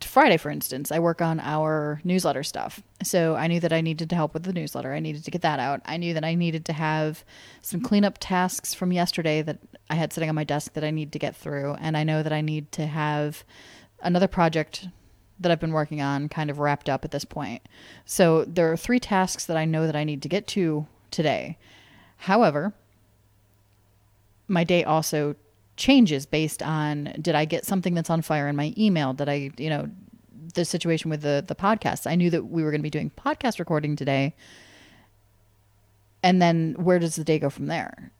Friday, 0.00 0.36
for 0.36 0.50
instance, 0.50 0.92
I 0.92 0.98
work 0.98 1.22
on 1.22 1.40
our 1.40 1.98
newsletter 2.04 2.42
stuff. 2.42 2.82
So 3.02 3.36
I 3.36 3.46
knew 3.46 3.58
that 3.60 3.72
I 3.72 3.80
needed 3.80 4.10
to 4.10 4.16
help 4.16 4.34
with 4.34 4.42
the 4.42 4.52
newsletter. 4.52 4.92
I 4.92 5.00
needed 5.00 5.24
to 5.24 5.30
get 5.30 5.40
that 5.42 5.58
out. 5.58 5.80
I 5.86 5.96
knew 5.96 6.12
that 6.12 6.24
I 6.24 6.34
needed 6.34 6.66
to 6.66 6.74
have 6.74 7.24
some 7.62 7.80
cleanup 7.80 8.18
tasks 8.20 8.74
from 8.74 8.92
yesterday 8.92 9.40
that 9.40 9.60
I 9.88 9.94
had 9.94 10.12
sitting 10.12 10.28
on 10.28 10.34
my 10.34 10.44
desk 10.44 10.74
that 10.74 10.84
I 10.84 10.90
need 10.90 11.10
to 11.12 11.18
get 11.18 11.34
through. 11.34 11.76
And 11.80 11.96
I 11.96 12.04
know 12.04 12.22
that 12.22 12.34
I 12.34 12.42
need 12.42 12.70
to 12.72 12.86
have 12.86 13.44
another 14.02 14.28
project 14.28 14.88
that 15.40 15.50
I've 15.50 15.60
been 15.60 15.72
working 15.72 16.00
on 16.00 16.28
kind 16.28 16.50
of 16.50 16.58
wrapped 16.58 16.88
up 16.88 17.04
at 17.04 17.10
this 17.10 17.24
point. 17.24 17.62
So 18.04 18.44
there 18.44 18.70
are 18.70 18.76
three 18.76 19.00
tasks 19.00 19.46
that 19.46 19.56
I 19.56 19.64
know 19.64 19.86
that 19.86 19.96
I 19.96 20.04
need 20.04 20.22
to 20.22 20.28
get 20.28 20.46
to 20.48 20.86
today. 21.10 21.58
However, 22.18 22.72
my 24.46 24.64
day 24.64 24.84
also 24.84 25.34
changes 25.76 26.24
based 26.24 26.62
on 26.62 27.14
did 27.20 27.34
I 27.34 27.44
get 27.44 27.64
something 27.64 27.94
that's 27.94 28.10
on 28.10 28.22
fire 28.22 28.48
in 28.48 28.56
my 28.56 28.72
email? 28.78 29.12
Did 29.12 29.28
I, 29.28 29.50
you 29.58 29.70
know, 29.70 29.90
the 30.54 30.64
situation 30.64 31.10
with 31.10 31.22
the 31.22 31.44
the 31.46 31.54
podcast. 31.54 32.10
I 32.10 32.14
knew 32.14 32.30
that 32.30 32.44
we 32.44 32.62
were 32.62 32.70
going 32.70 32.80
to 32.80 32.84
be 32.84 32.90
doing 32.90 33.10
podcast 33.10 33.58
recording 33.58 33.96
today. 33.96 34.34
And 36.22 36.40
then 36.40 36.74
where 36.78 36.98
does 36.98 37.16
the 37.16 37.24
day 37.24 37.38
go 37.38 37.50
from 37.50 37.66
there? 37.66 38.10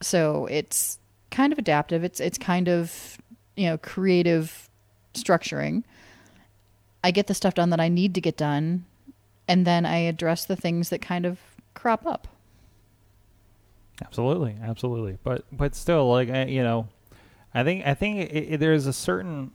So 0.00 0.46
it's 0.46 0.98
kind 1.30 1.52
of 1.52 1.58
adaptive. 1.58 2.02
It's 2.04 2.20
it's 2.20 2.38
kind 2.38 2.68
of, 2.68 3.18
you 3.56 3.66
know, 3.66 3.78
creative 3.78 4.70
structuring. 5.14 5.84
I 7.04 7.12
get 7.12 7.28
the 7.28 7.34
stuff 7.34 7.54
done 7.54 7.70
that 7.70 7.80
I 7.80 7.88
need 7.88 8.14
to 8.14 8.20
get 8.20 8.36
done 8.36 8.86
and 9.46 9.66
then 9.66 9.84
I 9.86 9.98
address 9.98 10.44
the 10.44 10.56
things 10.56 10.88
that 10.88 11.00
kind 11.00 11.26
of 11.26 11.38
crop 11.74 12.06
up. 12.06 12.28
Absolutely, 14.02 14.56
absolutely. 14.62 15.18
But 15.22 15.44
but 15.52 15.74
still, 15.74 16.10
like 16.10 16.28
you 16.48 16.62
know, 16.62 16.88
I 17.54 17.62
think 17.62 17.86
I 17.86 17.94
think 17.94 18.30
it, 18.30 18.54
it, 18.54 18.60
there's 18.60 18.86
a 18.86 18.92
certain. 18.92 19.52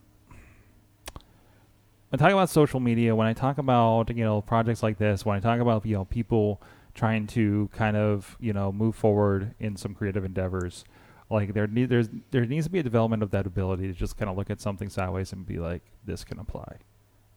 When 2.09 2.19
I 2.19 2.23
talk 2.23 2.31
about 2.31 2.49
social 2.49 2.79
media, 2.79 3.15
when 3.15 3.27
I 3.27 3.33
talk 3.33 3.57
about 3.57 4.15
you 4.15 4.23
know 4.23 4.41
projects 4.41 4.81
like 4.81 4.97
this, 4.97 5.25
when 5.25 5.35
I 5.35 5.39
talk 5.39 5.59
about 5.59 5.85
you 5.85 5.95
know 5.95 6.05
people 6.05 6.61
trying 6.93 7.27
to 7.27 7.69
kind 7.73 7.97
of 7.97 8.37
you 8.39 8.53
know 8.53 8.71
move 8.71 8.95
forward 8.95 9.55
in 9.59 9.75
some 9.75 9.93
creative 9.93 10.23
endeavors, 10.23 10.85
like 11.29 11.53
there 11.53 11.67
there's 11.67 12.07
there 12.31 12.45
needs 12.45 12.65
to 12.65 12.71
be 12.71 12.79
a 12.79 12.83
development 12.83 13.23
of 13.23 13.31
that 13.31 13.45
ability 13.45 13.87
to 13.87 13.93
just 13.93 14.17
kind 14.17 14.29
of 14.29 14.37
look 14.37 14.49
at 14.49 14.61
something 14.61 14.89
sideways 14.89 15.33
and 15.33 15.45
be 15.45 15.59
like, 15.59 15.81
this 16.05 16.23
can 16.23 16.39
apply, 16.39 16.77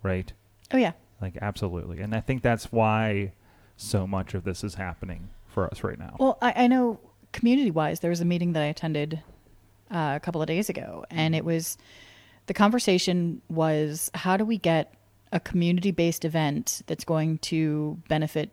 right? 0.03 0.33
Oh 0.73 0.77
yeah. 0.77 0.93
Like 1.21 1.39
absolutely, 1.41 2.01
and 2.01 2.15
I 2.15 2.21
think 2.21 2.43
that's 2.43 2.73
why 2.73 3.33
so 3.77 4.07
much 4.07 4.35
of 4.35 4.45
this 4.45 4.65
is 4.65 4.75
happening 4.75 5.29
for 5.47 5.67
us 5.67 5.85
right 5.85 5.99
now. 5.99 6.17
Well, 6.19 6.39
I, 6.43 6.65
I 6.65 6.67
know 6.67 7.01
community 7.33 7.71
wise, 7.71 8.01
there 8.01 8.11
was 8.11 8.21
a 8.21 8.25
meeting 8.25 8.53
that 8.53 8.63
I 8.63 8.67
attended 8.67 9.23
uh, 9.91 10.15
a 10.17 10.21
couple 10.21 10.41
of 10.41 10.49
days 10.49 10.69
ago, 10.69 11.05
and 11.11 11.35
it 11.35 11.45
was 11.45 11.79
the 12.47 12.55
conversation 12.55 13.41
was 13.49 14.11
how 14.15 14.37
do 14.37 14.45
we 14.45 14.59
get 14.59 14.95
a 15.33 15.41
community 15.41 15.91
based 15.91 16.25
event 16.25 16.83
that's 16.87 17.05
going 17.05 17.39
to 17.39 17.99
benefit 18.09 18.51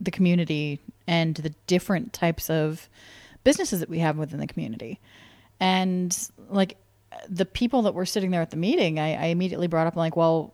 the 0.00 0.10
community 0.10 0.80
and 1.06 1.36
the 1.36 1.50
different 1.66 2.12
types 2.12 2.48
of 2.50 2.88
businesses 3.42 3.80
that 3.80 3.88
we 3.88 3.98
have 3.98 4.16
within 4.16 4.40
the 4.40 4.46
community. 4.46 5.00
And 5.60 6.16
like 6.48 6.76
the 7.28 7.44
people 7.44 7.82
that 7.82 7.94
were 7.94 8.06
sitting 8.06 8.30
there 8.30 8.42
at 8.42 8.50
the 8.50 8.56
meeting, 8.56 8.98
I, 8.98 9.14
I 9.14 9.26
immediately 9.26 9.66
brought 9.66 9.86
up 9.86 9.96
like, 9.96 10.16
well, 10.16 10.52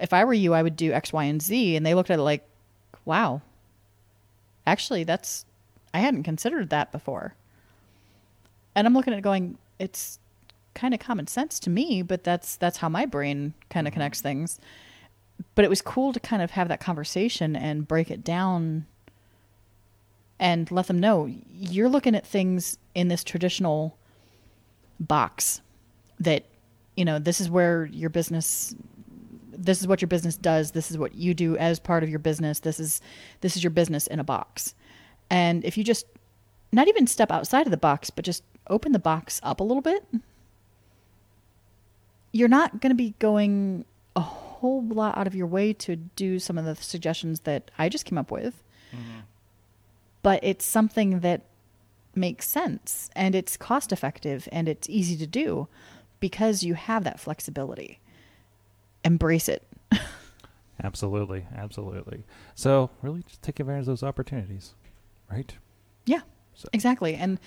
if 0.00 0.12
I 0.12 0.24
were 0.24 0.34
you, 0.34 0.54
I 0.54 0.62
would 0.62 0.76
do 0.76 0.92
X, 0.92 1.12
Y, 1.12 1.24
and 1.24 1.42
Z. 1.42 1.76
And 1.76 1.84
they 1.84 1.94
looked 1.94 2.10
at 2.10 2.18
it 2.18 2.22
like, 2.22 2.46
wow, 3.04 3.42
actually, 4.66 5.04
that's, 5.04 5.44
I 5.92 5.98
hadn't 5.98 6.22
considered 6.22 6.70
that 6.70 6.92
before. 6.92 7.34
And 8.74 8.86
I'm 8.86 8.94
looking 8.94 9.12
at 9.12 9.18
it 9.18 9.22
going, 9.22 9.58
it's 9.78 10.18
kind 10.74 10.94
of 10.94 11.00
common 11.00 11.26
sense 11.26 11.58
to 11.60 11.70
me, 11.70 12.02
but 12.02 12.22
that's, 12.22 12.56
that's 12.56 12.78
how 12.78 12.88
my 12.88 13.06
brain 13.06 13.54
kind 13.70 13.86
of 13.86 13.92
mm-hmm. 13.92 14.00
connects 14.00 14.20
things. 14.20 14.60
But 15.54 15.64
it 15.64 15.68
was 15.68 15.82
cool 15.82 16.12
to 16.12 16.20
kind 16.20 16.42
of 16.42 16.52
have 16.52 16.68
that 16.68 16.80
conversation 16.80 17.56
and 17.56 17.86
break 17.86 18.10
it 18.10 18.24
down 18.24 18.86
and 20.40 20.70
let 20.70 20.86
them 20.86 21.00
know 21.00 21.28
you're 21.52 21.88
looking 21.88 22.14
at 22.14 22.26
things 22.26 22.78
in 22.94 23.08
this 23.08 23.24
traditional 23.24 23.96
box 25.00 25.60
that 26.20 26.44
you 26.96 27.04
know 27.04 27.18
this 27.18 27.40
is 27.40 27.50
where 27.50 27.86
your 27.86 28.10
business 28.10 28.74
this 29.60 29.80
is 29.80 29.88
what 29.88 30.00
your 30.00 30.08
business 30.08 30.36
does. 30.36 30.70
This 30.70 30.90
is 30.90 30.96
what 30.96 31.14
you 31.16 31.34
do 31.34 31.56
as 31.56 31.80
part 31.80 32.04
of 32.04 32.08
your 32.08 32.20
business. 32.20 32.60
This 32.60 32.78
is 32.78 33.00
this 33.40 33.56
is 33.56 33.64
your 33.64 33.70
business 33.70 34.06
in 34.06 34.20
a 34.20 34.24
box. 34.24 34.74
And 35.30 35.64
if 35.64 35.76
you 35.76 35.84
just 35.84 36.06
not 36.72 36.88
even 36.88 37.06
step 37.06 37.30
outside 37.30 37.66
of 37.66 37.70
the 37.70 37.76
box 37.76 38.10
but 38.10 38.24
just 38.24 38.42
open 38.68 38.92
the 38.92 38.98
box 38.98 39.40
up 39.42 39.60
a 39.60 39.64
little 39.64 39.80
bit 39.80 40.04
you're 42.32 42.48
not 42.48 42.80
going 42.80 42.90
to 42.90 42.96
be 42.96 43.14
going 43.18 43.84
a 44.16 44.20
whole 44.20 44.84
lot 44.84 45.16
out 45.16 45.26
of 45.26 45.34
your 45.34 45.46
way 45.46 45.72
to 45.72 45.96
do 45.96 46.38
some 46.38 46.58
of 46.58 46.64
the 46.64 46.74
suggestions 46.76 47.40
that 47.40 47.70
I 47.78 47.88
just 47.88 48.04
came 48.04 48.18
up 48.18 48.30
with. 48.30 48.62
Mm-hmm. 48.92 49.20
But 50.22 50.40
it's 50.42 50.64
something 50.64 51.20
that 51.20 51.42
makes 52.14 52.48
sense 52.48 53.10
and 53.14 53.34
it's 53.34 53.56
cost 53.56 53.92
effective 53.92 54.48
and 54.50 54.68
it's 54.68 54.88
easy 54.88 55.16
to 55.16 55.26
do 55.26 55.68
because 56.20 56.62
you 56.62 56.74
have 56.74 57.04
that 57.04 57.20
flexibility. 57.20 58.00
Embrace 59.04 59.48
it. 59.48 59.62
Absolutely, 60.82 61.44
absolutely. 61.56 62.22
So 62.54 62.90
really, 63.02 63.22
just 63.26 63.42
take 63.42 63.58
advantage 63.58 63.80
of 63.82 63.86
those 63.86 64.02
opportunities, 64.04 64.74
right? 65.30 65.52
Yeah, 66.06 66.20
So- 66.54 66.68
exactly. 66.72 67.16
And 67.16 67.40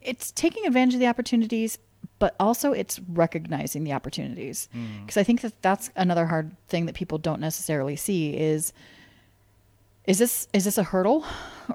it's 0.00 0.30
taking 0.30 0.64
advantage 0.66 0.94
of 0.94 1.00
the 1.00 1.08
opportunities, 1.08 1.76
but 2.18 2.34
also 2.40 2.72
it's 2.72 2.98
recognizing 3.00 3.84
the 3.84 3.92
opportunities. 3.92 4.70
Hmm. 4.72 5.00
Because 5.02 5.18
I 5.18 5.24
think 5.24 5.42
that 5.42 5.60
that's 5.60 5.90
another 5.94 6.24
hard 6.26 6.56
thing 6.68 6.86
that 6.86 6.94
people 6.94 7.18
don't 7.18 7.40
necessarily 7.40 7.96
see 7.96 8.34
is 8.34 8.72
is 10.06 10.18
this 10.18 10.48
is 10.54 10.64
this 10.64 10.78
a 10.78 10.82
hurdle 10.84 11.24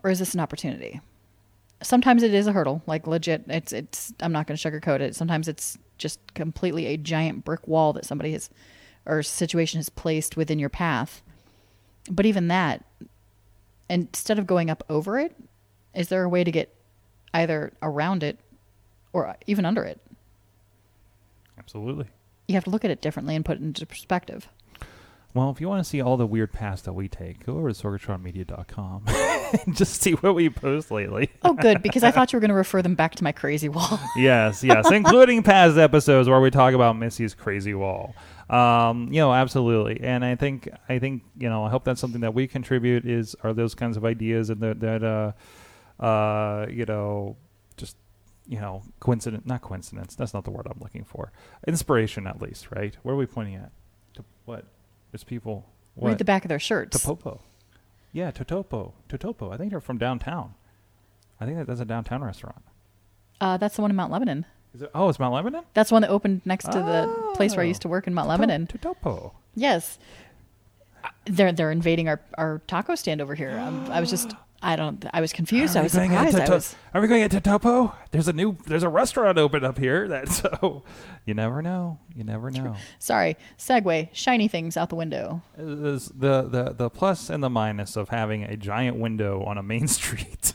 or 0.03 0.09
is 0.09 0.17
this 0.19 0.33
an 0.33 0.39
opportunity? 0.39 0.99
Sometimes 1.83 2.23
it 2.23 2.33
is 2.33 2.47
a 2.47 2.51
hurdle, 2.51 2.81
like 2.87 3.05
legit. 3.05 3.43
It's 3.47 3.71
it's. 3.71 4.11
I'm 4.19 4.31
not 4.31 4.47
going 4.47 4.57
to 4.57 4.71
sugarcoat 4.71 5.01
it. 5.01 5.15
Sometimes 5.15 5.47
it's 5.47 5.77
just 5.97 6.33
completely 6.33 6.85
a 6.87 6.97
giant 6.97 7.43
brick 7.43 7.67
wall 7.67 7.93
that 7.93 8.05
somebody 8.05 8.33
has 8.33 8.49
or 9.05 9.23
situation 9.23 9.79
has 9.79 9.89
placed 9.89 10.35
within 10.35 10.59
your 10.59 10.69
path. 10.69 11.21
But 12.09 12.25
even 12.25 12.49
that, 12.49 12.83
instead 13.89 14.37
of 14.37 14.47
going 14.47 14.69
up 14.69 14.83
over 14.89 15.17
it, 15.17 15.35
is 15.93 16.09
there 16.09 16.23
a 16.23 16.29
way 16.29 16.43
to 16.43 16.51
get 16.51 16.73
either 17.33 17.73
around 17.81 18.23
it 18.23 18.39
or 19.13 19.35
even 19.47 19.65
under 19.65 19.83
it? 19.83 19.99
Absolutely. 21.57 22.05
You 22.47 22.55
have 22.55 22.65
to 22.65 22.69
look 22.69 22.85
at 22.85 22.91
it 22.91 23.01
differently 23.01 23.35
and 23.35 23.43
put 23.43 23.57
it 23.57 23.63
into 23.63 23.85
perspective. 23.85 24.47
Well, 25.37 25.51
if 25.51 25.61
you 25.61 25.69
want 25.69 25.83
to 25.83 25.87
see 25.87 26.01
all 26.01 26.17
the 26.17 26.25
weird 26.25 26.51
paths 26.51 26.81
that 26.81 26.93
we 26.93 27.07
take, 27.07 27.45
go 27.45 27.59
over 27.59 27.71
to 27.71 27.79
sorgatronmedia.com 27.79 29.03
and 29.67 29.77
just 29.77 30.01
see 30.01 30.13
what 30.13 30.33
we 30.33 30.49
post 30.49 30.89
lately. 30.89 31.29
Oh, 31.43 31.53
good, 31.53 31.83
because 31.83 32.03
I 32.03 32.09
thought 32.11 32.33
you 32.33 32.37
were 32.37 32.41
going 32.41 32.49
to 32.49 32.55
refer 32.55 32.81
them 32.81 32.95
back 32.95 33.13
to 33.13 33.23
my 33.23 33.31
crazy 33.31 33.69
wall. 33.69 33.99
yes, 34.15 34.63
yes, 34.63 34.89
including 34.91 35.43
past 35.43 35.77
episodes 35.77 36.27
where 36.27 36.41
we 36.41 36.49
talk 36.49 36.73
about 36.73 36.97
Missy's 36.97 37.35
crazy 37.35 37.75
wall. 37.75 38.15
Um, 38.49 39.13
you 39.13 39.19
know, 39.19 39.31
absolutely, 39.31 40.01
and 40.01 40.25
I 40.25 40.33
think 40.33 40.69
I 40.89 40.97
think 40.97 41.21
you 41.37 41.49
know 41.49 41.63
I 41.63 41.69
hope 41.69 41.83
that's 41.83 42.01
something 42.01 42.21
that 42.21 42.33
we 42.33 42.47
contribute 42.47 43.05
is 43.05 43.35
are 43.43 43.53
those 43.53 43.75
kinds 43.75 43.95
of 43.95 44.05
ideas 44.05 44.49
and 44.49 44.59
that 44.61 44.79
that 44.79 45.03
uh, 45.03 46.03
uh, 46.03 46.65
you 46.67 46.85
know 46.85 47.37
just 47.75 47.95
you 48.47 48.59
know 48.59 48.81
coincidence 48.99 49.45
not 49.45 49.61
coincidence 49.61 50.15
that's 50.15 50.33
not 50.33 50.45
the 50.45 50.51
word 50.51 50.65
I'm 50.67 50.79
looking 50.81 51.03
for 51.03 51.31
inspiration 51.67 52.25
at 52.25 52.41
least 52.41 52.71
right 52.71 52.97
where 53.03 53.13
are 53.13 53.17
we 53.17 53.27
pointing 53.27 53.55
at 53.55 53.71
to 54.15 54.23
what 54.45 54.65
there's 55.11 55.23
people 55.23 55.65
what 55.95 56.09
Read 56.09 56.17
the 56.17 56.25
back 56.25 56.43
of 56.45 56.49
their 56.49 56.59
shirts. 56.59 56.97
Topopo 57.05 57.39
yeah 58.13 58.31
Totopo 58.31 58.93
Totopo 59.09 59.51
I 59.53 59.57
think 59.57 59.71
they're 59.71 59.81
from 59.81 59.97
downtown 59.97 60.53
I 61.39 61.45
think 61.45 61.57
that 61.57 61.67
that's 61.67 61.79
a 61.81 61.85
downtown 61.85 62.23
restaurant 62.23 62.63
Uh, 63.41 63.57
that's 63.57 63.75
the 63.75 63.81
one 63.81 63.91
in 63.91 63.95
Mount 63.97 64.11
Lebanon. 64.11 64.45
is 64.73 64.81
it 64.81 64.91
oh 64.95 65.09
it's 65.09 65.19
Mount 65.19 65.33
Lebanon 65.33 65.63
That's 65.73 65.89
the 65.89 65.95
one 65.95 66.01
that 66.03 66.09
opened 66.09 66.41
next 66.45 66.65
to 66.71 66.79
the 66.79 67.31
place 67.35 67.55
where 67.55 67.63
I 67.63 67.67
Oh. 67.67 67.69
used 67.69 67.81
to 67.83 67.87
work 67.87 68.07
in 68.07 68.13
Mount 68.13 68.27
Lebanon. 68.29 68.67
Totopo 68.67 69.33
Yes. 69.55 69.97
They're 71.25 71.51
they're 71.51 71.71
invading 71.71 72.07
our, 72.07 72.21
our 72.37 72.61
taco 72.67 72.95
stand 72.95 73.21
over 73.21 73.35
here. 73.35 73.57
Um, 73.57 73.85
I 73.91 73.99
was 73.99 74.09
just 74.09 74.33
I 74.61 74.75
don't 74.75 75.05
I 75.13 75.21
was 75.21 75.33
confused. 75.33 75.77
I 75.77 75.83
was 75.83 75.91
surprised. 75.91 76.39
I 76.39 76.49
was 76.49 76.75
Are 76.93 77.01
we 77.01 77.07
going 77.07 77.27
to 77.27 77.41
Totopo? 77.41 77.93
There's 78.11 78.27
a 78.27 78.33
new 78.33 78.57
there's 78.65 78.83
a 78.83 78.89
restaurant 78.89 79.37
open 79.37 79.63
up 79.63 79.77
here 79.77 80.07
that 80.07 80.29
so 80.29 80.83
you 81.25 81.33
never 81.33 81.61
know. 81.61 81.99
You 82.15 82.23
never 82.23 82.49
know. 82.49 82.75
sorry. 82.99 83.37
Segue. 83.57 84.09
Shiny 84.13 84.47
things 84.47 84.75
out 84.75 84.89
the 84.89 84.95
window. 84.95 85.41
Is 85.57 86.07
the, 86.07 86.43
the 86.43 86.73
the 86.73 86.89
plus 86.89 87.29
and 87.29 87.43
the 87.43 87.49
minus 87.49 87.95
of 87.95 88.09
having 88.09 88.43
a 88.43 88.57
giant 88.57 88.97
window 88.97 89.43
on 89.43 89.57
a 89.57 89.63
main 89.63 89.87
street 89.99 90.53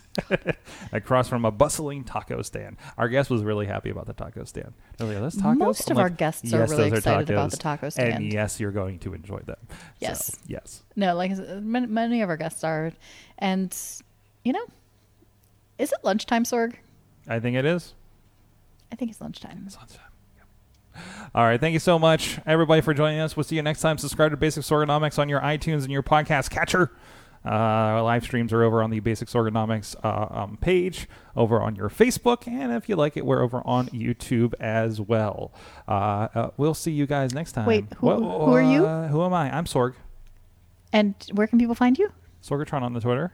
across 0.92 1.28
from 1.28 1.44
a 1.44 1.50
bustling 1.50 2.04
taco 2.04 2.42
stand. 2.42 2.76
Our 2.98 3.08
guest 3.08 3.30
was 3.30 3.42
really 3.42 3.66
happy 3.66 3.90
about 3.90 4.06
the 4.06 4.12
taco 4.12 4.44
stand. 4.44 4.74
They're 4.96 5.06
like, 5.08 5.16
"Are 5.16 5.20
those 5.20 5.36
tacos?" 5.36 5.56
Most 5.58 5.90
I'm 5.90 5.96
of 5.96 6.00
our 6.00 6.08
like, 6.08 6.18
guests 6.18 6.52
are 6.52 6.66
really 6.66 6.88
excited 6.88 7.30
about 7.30 7.50
the 7.50 7.56
taco 7.56 7.88
stand. 7.88 8.14
And 8.14 8.32
yes, 8.32 8.60
you're 8.60 8.70
going 8.72 8.98
to 9.00 9.14
enjoy 9.14 9.40
them. 9.40 9.56
So, 9.68 9.76
Yes. 10.00 10.38
yes. 10.46 10.82
No, 10.96 11.14
like 11.14 11.30
I 11.30 11.34
said, 11.34 11.64
many, 11.64 11.86
many 11.86 12.22
of 12.22 12.28
our 12.28 12.36
guests 12.36 12.62
are, 12.64 12.92
and 13.38 13.76
you 14.44 14.52
know, 14.52 14.64
is 15.78 15.92
it 15.92 15.98
lunchtime, 16.02 16.44
Sorg? 16.44 16.74
I 17.28 17.40
think 17.40 17.56
it 17.56 17.64
is. 17.64 17.94
I 18.90 18.96
think 18.96 19.10
it's 19.10 19.20
lunchtime. 19.20 19.62
It's 19.66 19.76
lunchtime. 19.76 20.00
All 21.34 21.44
right. 21.44 21.58
Thank 21.58 21.72
you 21.72 21.78
so 21.78 21.98
much, 21.98 22.38
everybody, 22.44 22.82
for 22.82 22.92
joining 22.92 23.18
us. 23.20 23.34
We'll 23.34 23.44
see 23.44 23.56
you 23.56 23.62
next 23.62 23.80
time. 23.80 23.96
Subscribe 23.96 24.32
to 24.32 24.36
Basic 24.36 24.62
Sorgonomics 24.62 25.18
on 25.18 25.30
your 25.30 25.40
iTunes 25.40 25.82
and 25.84 25.90
your 25.90 26.02
podcast 26.02 26.50
catcher. 26.50 26.92
Uh, 27.44 27.48
our 27.48 28.02
live 28.02 28.22
streams 28.22 28.52
are 28.52 28.62
over 28.62 28.82
on 28.82 28.90
the 28.90 29.00
Basic 29.00 29.28
Sorgonomics 29.28 29.96
uh, 30.04 30.26
um, 30.42 30.56
page, 30.60 31.08
over 31.34 31.60
on 31.60 31.74
your 31.74 31.88
Facebook, 31.88 32.46
and 32.46 32.72
if 32.72 32.88
you 32.88 32.94
like 32.96 33.16
it, 33.16 33.26
we're 33.26 33.42
over 33.42 33.62
on 33.64 33.88
YouTube 33.88 34.54
as 34.60 35.00
well. 35.00 35.52
Uh, 35.88 36.28
uh, 36.34 36.50
we'll 36.56 36.74
see 36.74 36.92
you 36.92 37.06
guys 37.06 37.34
next 37.34 37.52
time. 37.52 37.66
Wait, 37.66 37.84
who- 37.98 38.10
who 38.10 38.52
are 38.52 38.62
you? 38.62 38.86
Uh, 38.86 39.08
who 39.08 39.22
am 39.24 39.32
I? 39.34 39.54
I'm 39.56 39.64
Sorg. 39.64 39.94
And 40.92 41.14
where 41.32 41.46
can 41.46 41.58
people 41.58 41.74
find 41.74 41.98
you? 41.98 42.12
Sorgatron 42.42 42.82
on 42.82 42.92
the 42.92 43.00
Twitter. 43.00 43.32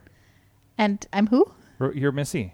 And 0.77 1.05
I'm 1.13 1.27
who? 1.27 1.45
R- 1.79 1.93
You're 1.93 2.11
Missy. 2.11 2.53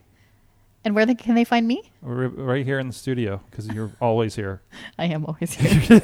And 0.85 0.93
where 0.93 1.05
they, 1.07 1.15
can 1.15 1.33
they 1.33 1.43
find 1.43 1.67
me? 1.67 1.91
Right 2.03 2.63
here 2.63 2.77
in 2.77 2.87
the 2.87 2.93
studio 2.93 3.41
because 3.49 3.67
you're 3.67 3.91
always 3.99 4.35
here. 4.35 4.61
I 4.99 5.05
am 5.05 5.25
always 5.25 5.53
here. 5.55 5.99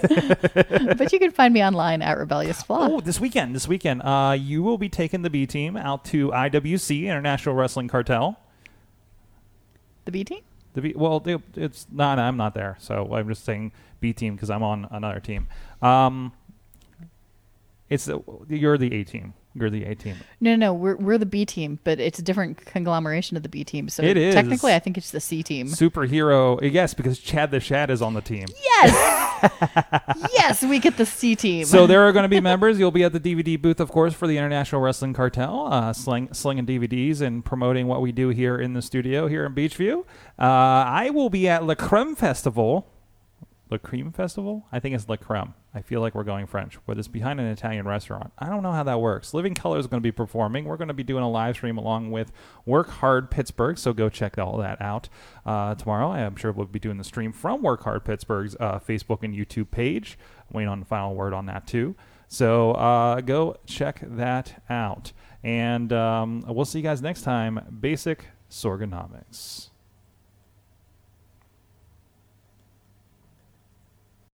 but 0.97 1.13
you 1.13 1.19
can 1.19 1.29
find 1.31 1.53
me 1.53 1.63
online 1.63 2.01
at 2.01 2.17
Rebellious 2.17 2.63
Flaw. 2.63 2.87
Oh, 2.89 2.99
this 2.99 3.19
weekend, 3.19 3.55
this 3.55 3.67
weekend, 3.67 4.01
uh, 4.01 4.35
you 4.37 4.63
will 4.63 4.79
be 4.79 4.89
taking 4.89 5.21
the 5.21 5.29
B 5.29 5.45
team 5.45 5.77
out 5.77 6.03
to 6.05 6.29
IWC 6.31 7.03
International 7.03 7.53
Wrestling 7.53 7.87
Cartel. 7.87 8.39
The 10.05 10.11
B 10.11 10.23
team? 10.23 10.41
The 10.73 10.81
B, 10.81 10.93
well, 10.95 11.19
they- 11.19 11.37
it's 11.55 11.85
not. 11.91 12.17
I'm 12.17 12.37
not 12.37 12.55
there, 12.55 12.75
so 12.79 13.13
I'm 13.13 13.27
just 13.27 13.45
saying 13.45 13.71
B 13.99 14.13
team 14.13 14.35
because 14.35 14.49
I'm 14.49 14.63
on 14.63 14.87
another 14.89 15.19
team. 15.19 15.47
Um, 15.81 16.33
it's 17.87 18.05
the, 18.05 18.19
you're 18.49 18.77
the 18.79 18.91
A 18.95 19.03
team. 19.03 19.33
You're 19.53 19.69
the 19.69 19.83
A 19.83 19.95
team. 19.95 20.15
No, 20.39 20.51
no, 20.51 20.67
no. 20.67 20.73
We're 20.73 20.95
we're 20.95 21.17
the 21.17 21.25
B 21.25 21.45
team, 21.45 21.79
but 21.83 21.99
it's 21.99 22.19
a 22.19 22.21
different 22.21 22.63
conglomeration 22.65 23.35
of 23.35 23.43
the 23.43 23.49
B 23.49 23.65
team. 23.65 23.89
So 23.89 24.01
It 24.01 24.15
is. 24.15 24.33
technically, 24.33 24.73
I 24.73 24.79
think 24.79 24.97
it's 24.97 25.11
the 25.11 25.19
C 25.19 25.43
team. 25.43 25.67
Superhero, 25.67 26.59
yes, 26.71 26.93
because 26.93 27.19
Chad 27.19 27.51
the 27.51 27.59
Shad 27.59 27.89
is 27.89 28.01
on 28.01 28.13
the 28.13 28.21
team. 28.21 28.45
Yes, 28.63 29.51
yes, 30.33 30.63
we 30.63 30.79
get 30.79 30.95
the 30.95 31.05
C 31.05 31.35
team. 31.35 31.65
So 31.65 31.85
there 31.85 32.07
are 32.07 32.13
going 32.13 32.23
to 32.23 32.29
be 32.29 32.39
members. 32.39 32.79
You'll 32.79 32.91
be 32.91 33.03
at 33.03 33.11
the 33.11 33.19
DVD 33.19 33.61
booth, 33.61 33.81
of 33.81 33.91
course, 33.91 34.13
for 34.13 34.25
the 34.25 34.37
International 34.37 34.81
Wrestling 34.81 35.13
Cartel, 35.13 35.67
uh, 35.69 35.91
sling, 35.91 36.29
slinging 36.33 36.65
DVDs 36.65 37.19
and 37.19 37.43
promoting 37.43 37.87
what 37.87 38.01
we 38.01 38.13
do 38.13 38.29
here 38.29 38.57
in 38.57 38.71
the 38.73 38.81
studio 38.81 39.27
here 39.27 39.45
in 39.45 39.53
Beechview. 39.53 40.05
Uh, 40.39 40.43
I 40.45 41.09
will 41.09 41.29
be 41.29 41.49
at 41.49 41.65
La 41.65 41.75
Creme 41.75 42.15
Festival. 42.15 42.87
La 43.69 43.77
Creme 43.77 44.11
Festival? 44.13 44.65
I 44.71 44.79
think 44.79 44.95
it's 44.95 45.09
La 45.09 45.17
Creme. 45.17 45.53
I 45.73 45.81
feel 45.81 46.01
like 46.01 46.15
we're 46.15 46.23
going 46.23 46.47
French, 46.47 46.77
but 46.85 46.97
it's 46.97 47.07
behind 47.07 47.39
an 47.39 47.45
Italian 47.45 47.87
restaurant. 47.87 48.33
I 48.37 48.47
don't 48.47 48.61
know 48.61 48.73
how 48.73 48.83
that 48.83 48.99
works. 48.99 49.33
Living 49.33 49.55
Color 49.55 49.79
is 49.79 49.87
going 49.87 50.01
to 50.01 50.05
be 50.05 50.11
performing. 50.11 50.65
We're 50.65 50.77
going 50.77 50.89
to 50.89 50.93
be 50.93 51.03
doing 51.03 51.23
a 51.23 51.29
live 51.29 51.55
stream 51.55 51.77
along 51.77 52.11
with 52.11 52.31
Work 52.65 52.89
Hard 52.89 53.31
Pittsburgh, 53.31 53.77
so 53.77 53.93
go 53.93 54.09
check 54.09 54.37
all 54.37 54.57
that 54.57 54.81
out 54.81 55.07
uh, 55.45 55.75
tomorrow. 55.75 56.11
I'm 56.11 56.35
sure 56.35 56.51
we'll 56.51 56.65
be 56.65 56.79
doing 56.79 56.97
the 56.97 57.03
stream 57.03 57.31
from 57.31 57.61
Work 57.61 57.83
Hard 57.83 58.03
Pittsburgh's 58.03 58.55
uh, 58.59 58.79
Facebook 58.79 59.23
and 59.23 59.33
YouTube 59.33 59.71
page. 59.71 60.17
Waiting 60.51 60.69
on 60.69 60.81
the 60.81 60.85
final 60.85 61.15
word 61.15 61.33
on 61.33 61.45
that 61.45 61.65
too. 61.67 61.95
So 62.27 62.71
uh, 62.73 63.21
go 63.21 63.55
check 63.65 64.01
that 64.01 64.61
out. 64.69 65.13
And 65.43 65.91
um, 65.91 66.43
we'll 66.47 66.65
see 66.65 66.79
you 66.79 66.83
guys 66.83 67.01
next 67.01 67.23
time. 67.23 67.59
Basic 67.79 68.25
Sorgonomics. 68.49 69.70